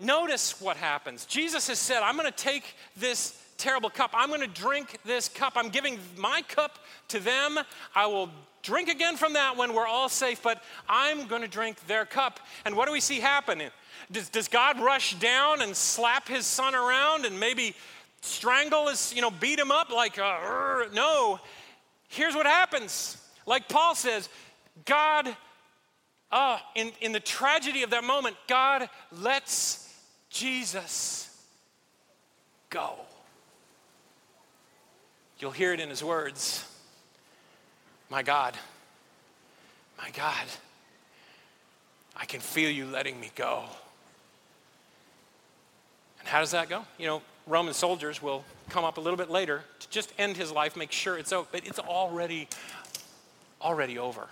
Notice 0.00 0.60
what 0.60 0.76
happens. 0.76 1.24
Jesus 1.24 1.68
has 1.68 1.78
said, 1.78 2.02
I'm 2.02 2.16
going 2.16 2.30
to 2.30 2.36
take 2.36 2.74
this 2.96 3.40
terrible 3.56 3.90
cup. 3.90 4.10
I'm 4.12 4.28
going 4.28 4.40
to 4.40 4.46
drink 4.46 4.98
this 5.04 5.28
cup. 5.28 5.52
I'm 5.56 5.68
giving 5.68 5.98
my 6.16 6.42
cup 6.42 6.78
to 7.08 7.20
them. 7.20 7.58
I 7.94 8.06
will 8.06 8.28
drink 8.62 8.88
again 8.88 9.16
from 9.16 9.34
that 9.34 9.56
when 9.56 9.74
we're 9.74 9.86
all 9.86 10.08
safe, 10.08 10.42
but 10.42 10.62
I'm 10.88 11.26
going 11.26 11.42
to 11.42 11.48
drink 11.48 11.86
their 11.86 12.04
cup. 12.04 12.40
And 12.64 12.76
what 12.76 12.86
do 12.86 12.92
we 12.92 13.00
see 13.00 13.20
happen? 13.20 13.62
Does, 14.10 14.28
does 14.28 14.48
God 14.48 14.80
rush 14.80 15.14
down 15.14 15.62
and 15.62 15.76
slap 15.76 16.28
his 16.28 16.46
son 16.46 16.74
around 16.74 17.24
and 17.24 17.38
maybe 17.38 17.76
strangle 18.22 18.88
his, 18.88 19.14
you 19.14 19.22
know, 19.22 19.30
beat 19.30 19.58
him 19.58 19.70
up 19.70 19.90
like, 19.90 20.18
uh, 20.18 20.86
no. 20.92 21.38
Here's 22.08 22.34
what 22.34 22.46
happens. 22.46 23.18
Like 23.46 23.68
Paul 23.68 23.94
says, 23.94 24.28
God, 24.84 25.36
uh, 26.32 26.58
in, 26.74 26.92
in 27.00 27.12
the 27.12 27.20
tragedy 27.20 27.82
of 27.82 27.90
that 27.90 28.02
moment, 28.02 28.36
God 28.48 28.88
lets 29.12 29.83
Jesus 30.34 31.30
go. 32.68 32.94
You'll 35.38 35.52
hear 35.52 35.72
it 35.72 35.78
in 35.78 35.88
his 35.88 36.02
words 36.02 36.64
My 38.10 38.22
God, 38.24 38.56
my 39.96 40.10
God, 40.10 40.46
I 42.16 42.24
can 42.24 42.40
feel 42.40 42.68
you 42.68 42.84
letting 42.86 43.18
me 43.20 43.30
go. 43.36 43.62
And 46.18 46.26
how 46.26 46.40
does 46.40 46.50
that 46.50 46.68
go? 46.68 46.84
You 46.98 47.06
know, 47.06 47.22
Roman 47.46 47.72
soldiers 47.72 48.20
will 48.20 48.44
come 48.70 48.84
up 48.84 48.98
a 48.98 49.00
little 49.00 49.16
bit 49.16 49.30
later 49.30 49.62
to 49.78 49.88
just 49.90 50.12
end 50.18 50.36
his 50.36 50.50
life, 50.50 50.76
make 50.76 50.90
sure 50.90 51.16
it's 51.16 51.32
over, 51.32 51.46
but 51.52 51.64
it's 51.64 51.78
already 51.78 52.48
already 53.62 53.98
over. 53.98 54.26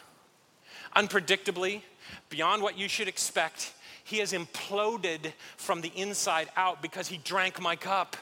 Unpredictably, 0.96 1.82
beyond 2.28 2.60
what 2.60 2.76
you 2.76 2.88
should 2.88 3.06
expect, 3.06 3.72
he 4.04 4.18
has 4.18 4.32
imploded 4.32 5.32
from 5.56 5.80
the 5.80 5.92
inside 5.94 6.48
out 6.56 6.82
because 6.82 7.08
he 7.08 7.18
drank 7.18 7.60
my 7.60 7.76
cup. 7.76 8.16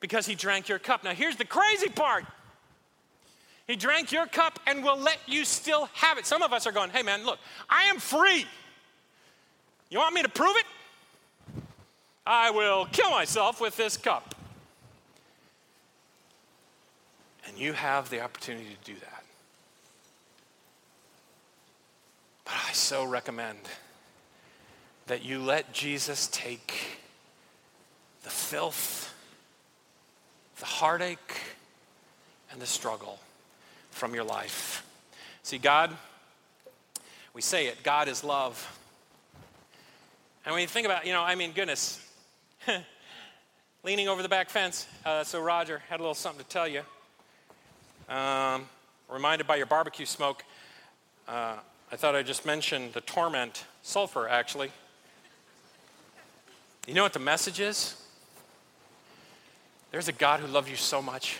Because 0.00 0.26
he 0.26 0.34
drank 0.34 0.68
your 0.68 0.78
cup. 0.78 1.04
Now, 1.04 1.12
here's 1.12 1.36
the 1.36 1.44
crazy 1.44 1.88
part 1.88 2.24
he 3.70 3.76
drank 3.76 4.10
your 4.10 4.26
cup 4.26 4.58
and 4.66 4.82
will 4.82 4.98
let 4.98 5.20
you 5.28 5.44
still 5.44 5.88
have 5.92 6.18
it. 6.18 6.26
Some 6.26 6.42
of 6.42 6.52
us 6.52 6.66
are 6.66 6.72
going, 6.72 6.90
hey 6.90 7.02
man, 7.02 7.24
look, 7.24 7.38
I 7.68 7.84
am 7.84 8.00
free. 8.00 8.44
You 9.90 9.98
want 9.98 10.12
me 10.12 10.22
to 10.22 10.28
prove 10.28 10.56
it? 10.56 11.62
I 12.26 12.50
will 12.50 12.86
kill 12.86 13.10
myself 13.10 13.60
with 13.60 13.76
this 13.76 13.96
cup. 13.96 14.34
And 17.46 17.56
you 17.56 17.72
have 17.72 18.10
the 18.10 18.20
opportunity 18.20 18.76
to 18.82 18.92
do 18.92 18.98
that. 18.98 19.22
But 22.44 22.54
I 22.68 22.72
so 22.72 23.04
recommend 23.04 23.60
that 25.10 25.24
you 25.24 25.40
let 25.40 25.72
Jesus 25.72 26.28
take 26.28 27.00
the 28.22 28.30
filth, 28.30 29.12
the 30.60 30.64
heartache, 30.64 31.40
and 32.52 32.62
the 32.62 32.66
struggle 32.66 33.18
from 33.90 34.14
your 34.14 34.22
life. 34.22 34.86
See, 35.42 35.58
God, 35.58 35.90
we 37.34 37.42
say 37.42 37.66
it, 37.66 37.82
God 37.82 38.06
is 38.06 38.22
love. 38.22 38.78
And 40.46 40.52
when 40.52 40.62
you 40.62 40.68
think 40.68 40.86
about, 40.86 41.04
you 41.04 41.12
know, 41.12 41.22
I 41.22 41.34
mean, 41.34 41.50
goodness, 41.50 42.00
leaning 43.82 44.06
over 44.06 44.22
the 44.22 44.28
back 44.28 44.48
fence. 44.48 44.86
Uh, 45.04 45.24
so 45.24 45.42
Roger 45.42 45.82
had 45.88 45.98
a 45.98 46.04
little 46.04 46.14
something 46.14 46.44
to 46.44 46.48
tell 46.48 46.68
you. 46.68 46.82
Um, 48.08 48.68
reminded 49.08 49.48
by 49.48 49.56
your 49.56 49.66
barbecue 49.66 50.06
smoke, 50.06 50.44
uh, 51.26 51.56
I 51.90 51.96
thought 51.96 52.14
I'd 52.14 52.26
just 52.26 52.46
mention 52.46 52.92
the 52.92 53.00
torment 53.00 53.64
sulfur, 53.82 54.28
actually. 54.28 54.70
You 56.86 56.94
know 56.94 57.02
what 57.02 57.12
the 57.12 57.18
message 57.18 57.60
is? 57.60 57.96
There's 59.90 60.08
a 60.08 60.12
God 60.12 60.40
who 60.40 60.46
loves 60.46 60.70
you 60.70 60.76
so 60.76 61.02
much, 61.02 61.38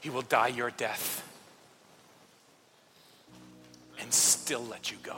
he 0.00 0.10
will 0.10 0.22
die 0.22 0.48
your 0.48 0.70
death 0.70 1.22
and 4.00 4.12
still 4.12 4.64
let 4.64 4.90
you 4.90 4.98
go. 5.02 5.16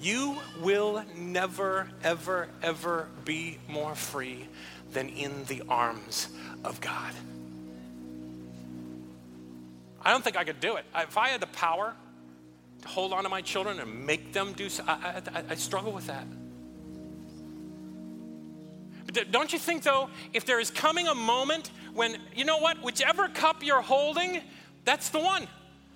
You 0.00 0.38
will 0.60 1.04
never, 1.16 1.90
ever, 2.04 2.48
ever 2.62 3.08
be 3.24 3.58
more 3.68 3.94
free 3.94 4.46
than 4.92 5.08
in 5.08 5.44
the 5.46 5.62
arms 5.68 6.28
of 6.64 6.80
God. 6.80 7.12
I 10.02 10.12
don't 10.12 10.22
think 10.22 10.36
I 10.36 10.44
could 10.44 10.60
do 10.60 10.76
it. 10.76 10.84
If 10.94 11.18
I 11.18 11.28
had 11.28 11.40
the 11.40 11.48
power 11.48 11.94
hold 12.84 13.12
on 13.12 13.24
to 13.24 13.28
my 13.28 13.40
children 13.42 13.80
and 13.80 14.06
make 14.06 14.32
them 14.32 14.52
do 14.52 14.68
so, 14.68 14.84
I, 14.86 15.22
I, 15.34 15.42
I 15.50 15.54
struggle 15.54 15.92
with 15.92 16.06
that. 16.06 16.26
But 19.06 19.30
don't 19.30 19.52
you 19.52 19.58
think, 19.58 19.82
though, 19.82 20.10
if 20.34 20.44
there 20.44 20.60
is 20.60 20.70
coming 20.70 21.08
a 21.08 21.14
moment 21.14 21.70
when, 21.94 22.18
you 22.36 22.44
know 22.44 22.58
what, 22.58 22.82
whichever 22.82 23.28
cup 23.28 23.62
you're 23.62 23.80
holding, 23.80 24.42
that's 24.84 25.08
the 25.08 25.18
one. 25.18 25.48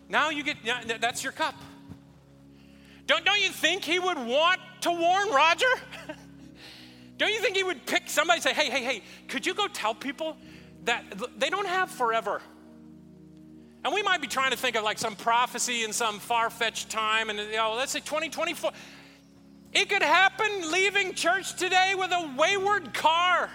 Now 0.08 0.30
you 0.30 0.42
get, 0.42 0.56
that's 1.00 1.22
your 1.22 1.32
cup. 1.32 1.54
Don't, 3.06 3.24
don't 3.24 3.40
you 3.40 3.50
think 3.50 3.84
he 3.84 3.98
would 3.98 4.18
want 4.18 4.60
to 4.82 4.90
warn 4.90 5.30
Roger? 5.30 5.66
don't 7.18 7.32
you 7.32 7.40
think 7.40 7.56
he 7.56 7.64
would 7.64 7.84
pick 7.86 8.08
somebody 8.08 8.40
say, 8.40 8.54
hey, 8.54 8.70
hey, 8.70 8.82
hey, 8.82 9.02
could 9.28 9.44
you 9.46 9.54
go 9.54 9.68
tell 9.68 9.94
people 9.94 10.36
that 10.84 11.04
they 11.38 11.50
don't 11.50 11.68
have 11.68 11.90
forever? 11.90 12.40
And 13.84 13.92
we 13.92 14.02
might 14.02 14.20
be 14.20 14.28
trying 14.28 14.52
to 14.52 14.56
think 14.56 14.76
of 14.76 14.84
like 14.84 14.98
some 14.98 15.16
prophecy 15.16 15.82
in 15.82 15.92
some 15.92 16.20
far 16.20 16.50
fetched 16.50 16.88
time, 16.88 17.30
and 17.30 17.38
you 17.38 17.56
know, 17.56 17.74
let's 17.76 17.92
say 17.92 18.00
2024. 18.00 18.70
It 19.72 19.88
could 19.88 20.02
happen 20.02 20.70
leaving 20.70 21.14
church 21.14 21.56
today 21.56 21.94
with 21.96 22.12
a 22.12 22.34
wayward 22.36 22.92
car 22.94 23.50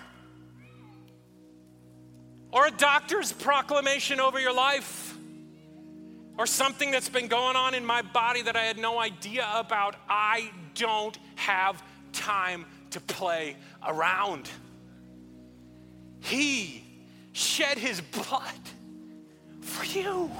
or 2.52 2.68
a 2.68 2.72
doctor's 2.72 3.32
proclamation 3.32 4.20
over 4.20 4.40
your 4.40 4.54
life 4.54 5.16
or 6.38 6.46
something 6.46 6.92
that's 6.92 7.10
been 7.10 7.28
going 7.28 7.56
on 7.56 7.76
in 7.76 7.86
my 7.86 8.02
body 8.02 8.42
that 8.42 8.56
I 8.56 8.64
had 8.64 8.78
no 8.78 9.00
idea 9.00 9.48
about. 9.54 9.96
I 10.10 10.52
don't 10.76 11.18
have 11.36 11.82
time 12.14 12.66
to 12.92 13.00
play 13.00 13.56
around. 13.86 14.50
He 16.20 16.84
shed 17.34 17.78
his 17.78 18.02
blood 18.02 18.54
for 19.68 19.86
you. 19.86 20.32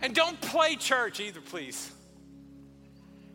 And 0.00 0.14
don't 0.14 0.40
play 0.40 0.76
church 0.76 1.20
either, 1.20 1.40
please. 1.40 1.92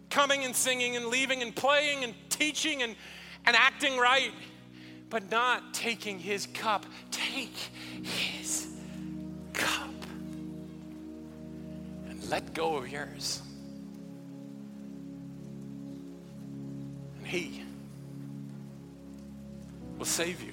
Coming 0.10 0.44
and 0.44 0.56
singing 0.56 0.96
and 0.96 1.08
leaving 1.08 1.42
and 1.42 1.56
playing 1.56 2.04
and 2.04 2.14
teaching 2.30 2.84
and, 2.84 2.96
and 3.46 3.56
acting 3.56 3.98
right, 3.98 4.32
but 5.10 5.30
not 5.30 5.74
taking 5.74 6.20
his 6.20 6.48
cup. 6.48 6.86
Take 7.12 7.56
his 8.02 8.68
cup 9.54 9.90
and 12.10 12.30
let 12.30 12.54
go 12.54 12.78
of 12.78 12.88
yours. 12.88 13.42
And 17.18 17.28
he 17.28 17.64
will 19.98 20.06
save 20.06 20.42
you. 20.42 20.53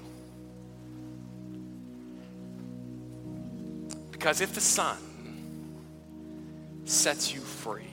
Because 4.20 4.42
if 4.42 4.52
the 4.52 4.60
Son 4.60 4.98
sets 6.84 7.32
you 7.32 7.40
free, 7.40 7.84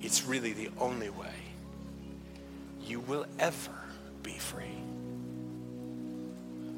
it's 0.00 0.24
really 0.24 0.54
the 0.54 0.70
only 0.80 1.10
way 1.10 1.34
you 2.86 3.00
will 3.00 3.26
ever 3.38 3.74
be 4.22 4.32
free. 4.32 4.64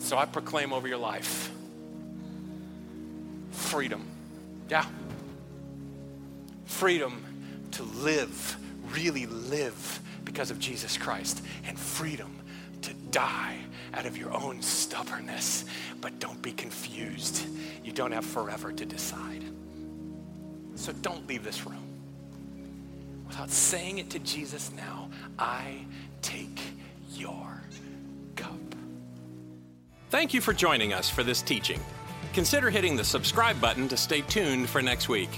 So 0.00 0.18
I 0.18 0.24
proclaim 0.24 0.72
over 0.72 0.88
your 0.88 0.98
life 0.98 1.52
freedom. 3.52 4.08
Yeah. 4.68 4.86
Freedom 6.64 7.24
to 7.70 7.84
live, 7.84 8.56
really 8.92 9.26
live 9.26 10.00
because 10.24 10.50
of 10.50 10.58
Jesus 10.58 10.98
Christ, 10.98 11.44
and 11.64 11.78
freedom 11.78 12.34
to 12.82 12.92
die 13.12 13.58
out 13.94 14.06
of 14.06 14.16
your 14.16 14.32
own 14.32 14.62
stubbornness. 14.62 15.64
But 16.00 16.18
don't 16.18 16.40
be 16.42 16.52
confused. 16.52 17.46
You 17.84 17.92
don't 17.92 18.12
have 18.12 18.24
forever 18.24 18.72
to 18.72 18.86
decide. 18.86 19.44
So 20.74 20.92
don't 20.92 21.26
leave 21.28 21.44
this 21.44 21.66
room 21.66 21.90
without 23.30 23.50
saying 23.50 23.98
it 23.98 24.10
to 24.10 24.18
Jesus 24.18 24.72
now 24.72 25.08
I 25.38 25.84
take 26.20 26.60
your 27.12 27.62
cup. 28.34 28.58
Thank 30.08 30.34
you 30.34 30.40
for 30.40 30.52
joining 30.52 30.92
us 30.92 31.08
for 31.08 31.22
this 31.22 31.40
teaching. 31.40 31.78
Consider 32.32 32.70
hitting 32.70 32.96
the 32.96 33.04
subscribe 33.04 33.60
button 33.60 33.88
to 33.88 33.96
stay 33.96 34.22
tuned 34.22 34.68
for 34.68 34.82
next 34.82 35.08
week. 35.08 35.30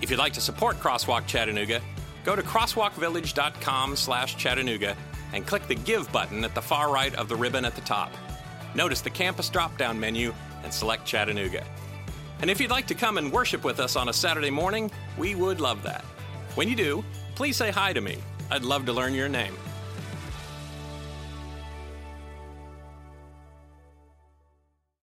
If 0.00 0.10
you'd 0.10 0.18
like 0.18 0.32
to 0.34 0.40
support 0.40 0.80
Crosswalk 0.80 1.26
Chattanooga, 1.26 1.82
go 2.24 2.34
to 2.34 2.42
crosswalkvillage.com 2.42 3.96
slash 3.96 4.36
Chattanooga 4.36 4.96
and 5.32 5.46
click 5.46 5.66
the 5.68 5.74
Give 5.74 6.10
button 6.12 6.44
at 6.44 6.54
the 6.54 6.62
far 6.62 6.92
right 6.92 7.14
of 7.14 7.28
the 7.28 7.36
ribbon 7.36 7.64
at 7.64 7.74
the 7.74 7.80
top. 7.82 8.12
Notice 8.74 9.00
the 9.00 9.10
campus 9.10 9.48
drop 9.48 9.76
down 9.78 9.98
menu 9.98 10.34
and 10.62 10.72
select 10.72 11.04
Chattanooga. 11.04 11.64
And 12.40 12.50
if 12.50 12.60
you'd 12.60 12.70
like 12.70 12.86
to 12.86 12.94
come 12.94 13.18
and 13.18 13.32
worship 13.32 13.64
with 13.64 13.80
us 13.80 13.96
on 13.96 14.08
a 14.08 14.12
Saturday 14.12 14.50
morning, 14.50 14.90
we 15.18 15.34
would 15.34 15.60
love 15.60 15.82
that. 15.82 16.04
When 16.54 16.68
you 16.68 16.76
do, 16.76 17.04
please 17.34 17.56
say 17.56 17.70
hi 17.70 17.92
to 17.92 18.00
me. 18.00 18.18
I'd 18.50 18.64
love 18.64 18.86
to 18.86 18.92
learn 18.92 19.14
your 19.14 19.28
name. 19.28 19.54